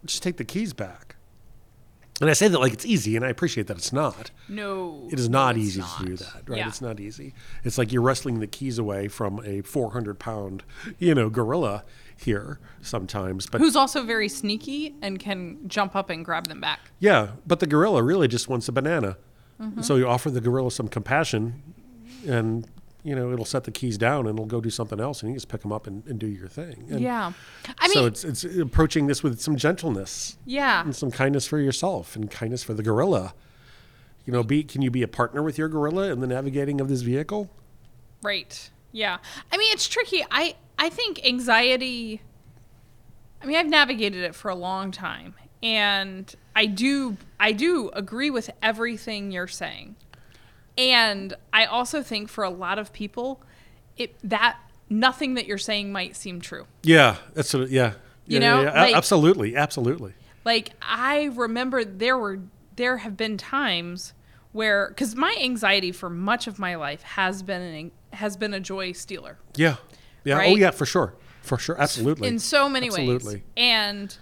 [0.06, 1.16] Just take the keys back.
[2.22, 4.32] And I say that like it's easy, and I appreciate that it's not.
[4.50, 5.08] No.
[5.12, 6.00] It is not easy not.
[6.00, 6.58] to do that, right?
[6.60, 6.68] Yeah.
[6.68, 7.34] It's not easy.
[7.64, 10.64] It's like you're wrestling the keys away from a 400 pound,
[10.98, 11.86] you know, gorilla
[12.18, 13.48] here sometimes.
[13.48, 16.92] But Who's also very sneaky and can jump up and grab them back.
[17.00, 19.18] yeah, but the gorilla really just wants a banana.
[19.62, 19.82] Mm-hmm.
[19.82, 21.62] So you offer the gorilla some compassion,
[22.28, 22.68] and
[23.04, 25.36] you know it'll set the keys down and it'll go do something else, and you
[25.36, 26.86] just pick them up and, and do your thing.
[26.90, 27.32] And yeah.
[27.78, 30.82] I mean, so it's it's approaching this with some gentleness yeah.
[30.82, 33.34] and some kindness for yourself and kindness for the gorilla.
[34.26, 36.88] You know, be can you be a partner with your gorilla in the navigating of
[36.88, 37.50] this vehicle?
[38.22, 38.70] Right.
[38.92, 39.18] Yeah.
[39.52, 40.26] I mean, it's tricky.
[40.30, 42.22] I I think anxiety
[43.42, 48.30] I mean, I've navigated it for a long time and I do I do agree
[48.30, 49.96] with everything you're saying.
[50.78, 53.42] And I also think for a lot of people
[53.98, 54.58] it that
[54.90, 56.66] nothing that you're saying might seem true.
[56.84, 57.94] Yeah, that's what, yeah.
[58.26, 58.82] You Yeah, know, yeah, yeah.
[58.84, 60.14] Like- absolutely, absolutely.
[60.46, 62.40] Like I remember there were
[62.76, 64.14] there have been times
[64.54, 68.60] where cuz my anxiety for much of my life has been an, has been a
[68.60, 69.38] joy stealer.
[69.56, 69.76] Yeah,
[70.24, 70.40] yeah.
[70.46, 72.28] Oh, yeah, for sure, for sure, absolutely.
[72.30, 73.00] in so many ways.
[73.00, 73.36] Absolutely.
[73.36, 73.44] ways.
[73.58, 74.18] And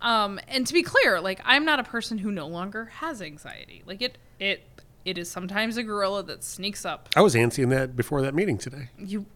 [0.00, 3.82] um and to be clear, like I'm not a person who no longer has anxiety.
[3.86, 4.62] Like it it
[5.04, 7.08] it is sometimes a gorilla that sneaks up.
[7.16, 8.90] I was antsy in that before that meeting today.
[8.98, 9.26] You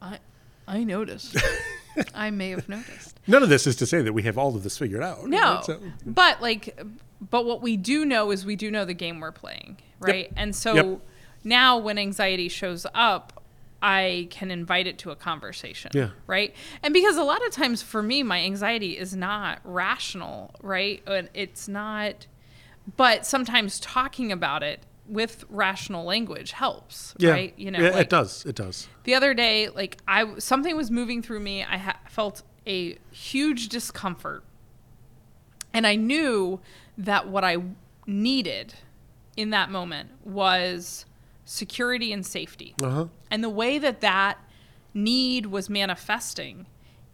[0.00, 0.18] I
[0.68, 1.36] I noticed.
[2.14, 3.18] I may have noticed.
[3.26, 5.26] None of this is to say that we have all of this figured out.
[5.26, 5.54] No.
[5.56, 5.64] right?
[5.64, 6.78] So- um, But like
[7.30, 10.32] but what we do know is we do know the game we're playing, right?
[10.36, 11.00] And so Yep.
[11.44, 13.42] now when anxiety shows up,
[13.80, 15.90] I can invite it to a conversation.
[15.94, 16.10] Yeah.
[16.26, 16.54] Right.
[16.82, 21.02] And because a lot of times for me, my anxiety is not rational, right?
[21.06, 22.26] And it's not,
[22.96, 27.54] but sometimes talking about it with rational language helps, yeah, right?
[27.56, 28.46] You know, yeah, like it does.
[28.46, 28.88] It does.
[29.04, 31.64] the other day, like I something was moving through me.
[31.64, 34.44] I ha- felt a huge discomfort,
[35.72, 36.60] and I knew
[36.98, 37.58] that what I
[38.06, 38.74] needed
[39.36, 41.06] in that moment was
[41.44, 42.74] security and safety.
[42.82, 43.06] Uh huh.
[43.30, 44.38] And the way that that
[44.94, 46.66] need was manifesting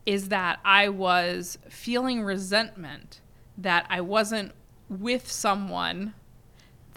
[0.05, 3.21] is that I was feeling resentment
[3.57, 4.53] that I wasn't
[4.89, 6.15] with someone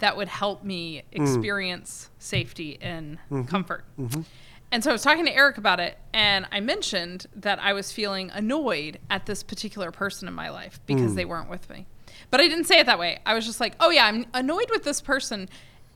[0.02, 1.22] that would help me mm.
[1.22, 3.44] experience safety and mm-hmm.
[3.44, 3.84] comfort.
[3.98, 4.22] Mm-hmm.
[4.72, 7.92] And so I was talking to Eric about it, and I mentioned that I was
[7.92, 11.14] feeling annoyed at this particular person in my life because mm.
[11.14, 11.86] they weren't with me.
[12.30, 13.20] But I didn't say it that way.
[13.24, 15.48] I was just like, oh, yeah, I'm annoyed with this person.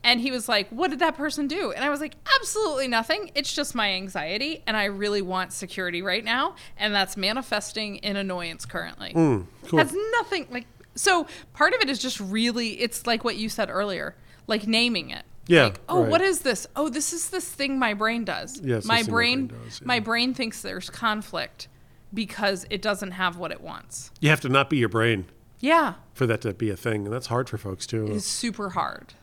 [0.03, 1.71] And he was like, what did that person do?
[1.71, 3.31] And I was like, absolutely nothing.
[3.35, 6.55] It's just my anxiety, and I really want security right now.
[6.77, 9.11] And that's manifesting in annoyance currently.
[9.13, 9.79] Mm, cool.
[9.79, 10.65] Has nothing, like,
[10.97, 14.15] so part of it is just really, it's like what you said earlier,
[14.47, 15.23] like naming it.
[15.49, 16.09] Yeah, Like, oh, right.
[16.11, 16.67] what is this?
[16.75, 18.59] Oh, this is this thing my brain does.
[18.59, 19.87] Yeah, my my brain, brain does, yeah.
[19.87, 21.69] my brain thinks there's conflict
[22.13, 24.11] because it doesn't have what it wants.
[24.19, 25.25] You have to not be your brain
[25.61, 28.07] Yeah, for that to be a thing, and that's hard for folks too.
[28.11, 29.13] it's super hard.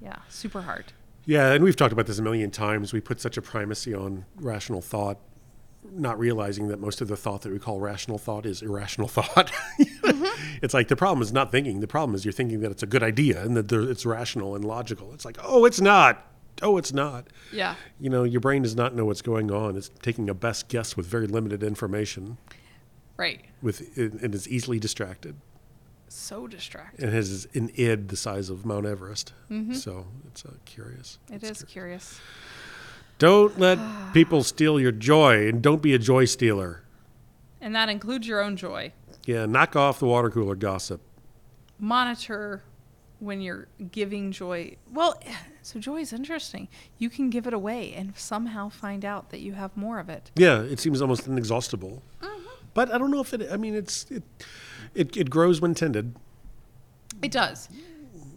[0.00, 0.92] Yeah, super hard.
[1.26, 2.92] Yeah, and we've talked about this a million times.
[2.94, 5.18] We put such a primacy on rational thought,
[5.92, 9.52] not realizing that most of the thought that we call rational thought is irrational thought.
[10.62, 11.80] It's like the problem is not thinking.
[11.80, 14.64] The problem is you're thinking that it's a good idea and that it's rational and
[14.64, 15.12] logical.
[15.12, 16.26] It's like, oh, it's not.
[16.62, 17.26] Oh, it's not.
[17.52, 19.76] Yeah, You know, your brain does not know what's going on.
[19.76, 22.38] It's taking a best guess with very limited information.
[23.16, 23.40] right.
[23.60, 25.36] With and is easily distracted.
[26.08, 27.02] So distracted.
[27.04, 29.32] and has an id the size of Mount Everest.
[29.72, 31.18] So it's uh, curious.
[31.32, 32.20] It is curious.
[33.18, 33.78] Don't let
[34.12, 36.82] people steal your joy, and don't be a joy stealer.
[37.60, 38.92] And that includes your own joy.
[39.26, 41.00] Yeah, knock off the water cooler gossip.
[41.78, 42.62] Monitor
[43.20, 44.76] when you're giving joy.
[44.92, 45.20] Well,
[45.62, 46.68] so joy is interesting.
[46.98, 50.30] You can give it away and somehow find out that you have more of it.
[50.36, 52.02] Yeah, it seems almost inexhaustible.
[52.22, 52.44] Mm-hmm.
[52.74, 53.48] But I don't know if it.
[53.50, 54.22] I mean, it's it,
[54.94, 56.16] it it grows when tended.
[57.22, 57.68] It does.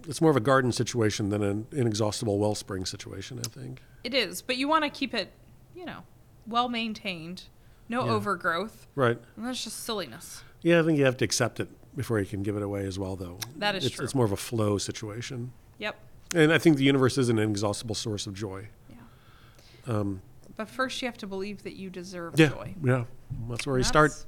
[0.07, 3.39] It's more of a garden situation than an inexhaustible wellspring situation.
[3.39, 3.81] I think.
[4.07, 4.41] It is.
[4.41, 5.33] But you want to keep it,
[5.75, 6.03] you know,
[6.47, 7.43] well maintained,
[7.89, 8.11] no Yeah.
[8.13, 8.87] overgrowth.
[8.95, 9.19] Right.
[9.35, 10.43] And that's just silliness.
[10.61, 12.97] Yeah, I think you have to accept it before you can give it away as
[12.97, 13.37] well, though.
[13.57, 14.05] That is it's, true.
[14.05, 15.99] It's more of a flow situation, Yep.
[16.33, 18.69] and I think the universe is an inexhaustible source of joy.
[18.89, 19.93] Yeah.
[19.93, 20.21] Um,
[20.55, 22.75] But first, you have to believe that you deserve yeah, joy.
[22.81, 23.03] yeah,
[23.49, 24.25] that's where we That's- start.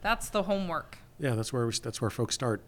[0.00, 2.62] That's the homework, Yeah, that's where we, that's where folks start,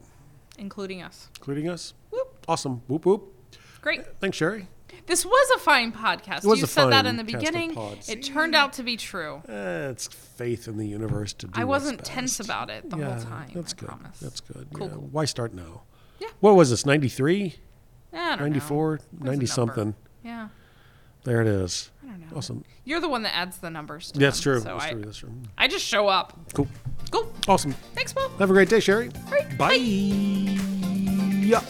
[0.58, 1.30] including us.
[1.38, 1.94] including us.
[2.10, 2.44] Whoop.
[2.46, 2.82] Awesome.
[2.88, 3.32] Whoop whoop.
[3.80, 4.04] Great.
[4.20, 4.68] Thanks, Sherry.
[5.06, 6.44] This was a fine podcast.
[6.44, 7.74] was you a said that fine in the cast of beginning.
[7.74, 8.08] pods.
[8.08, 9.42] It turned out to be true.
[9.48, 11.52] Eh, it's faith in the universe to do.
[11.54, 12.48] I wasn't tense best.
[12.48, 13.50] about it the yeah, whole time.
[13.54, 13.88] That's I good.
[13.88, 14.20] promise.
[14.20, 14.66] That's good.
[14.74, 14.94] Cool, yeah.
[14.94, 15.08] cool.
[15.12, 15.82] Why start now?
[16.18, 16.28] Yeah.
[16.40, 16.84] What was this?
[16.86, 17.54] 93?
[18.12, 18.44] I don't know.
[18.46, 18.86] 94?
[18.88, 19.46] Where's the 90 number?
[19.46, 19.94] something.
[20.24, 20.48] Yeah.
[21.24, 21.90] There it is.
[22.02, 22.36] I don't know.
[22.36, 22.64] Awesome.
[22.84, 24.12] You're the one that adds the numbers.
[24.12, 24.60] To That's them, true.
[24.60, 25.02] So That's I, true.
[25.02, 25.32] That's true.
[25.58, 26.38] I just show up.
[26.54, 26.68] Cool.
[27.10, 27.32] Cool.
[27.48, 27.72] Awesome.
[27.94, 28.28] Thanks, Paul.
[28.38, 29.10] Have a great day, Sherry.
[29.30, 29.58] Right.
[29.58, 29.72] Bye.
[29.74, 31.62] Yeah.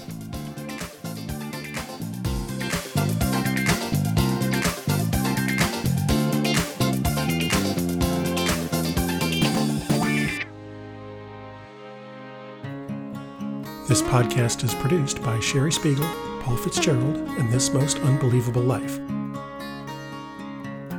[13.97, 16.05] This podcast is produced by Sherry Spiegel,
[16.43, 18.97] Paul Fitzgerald, and This Most Unbelievable Life.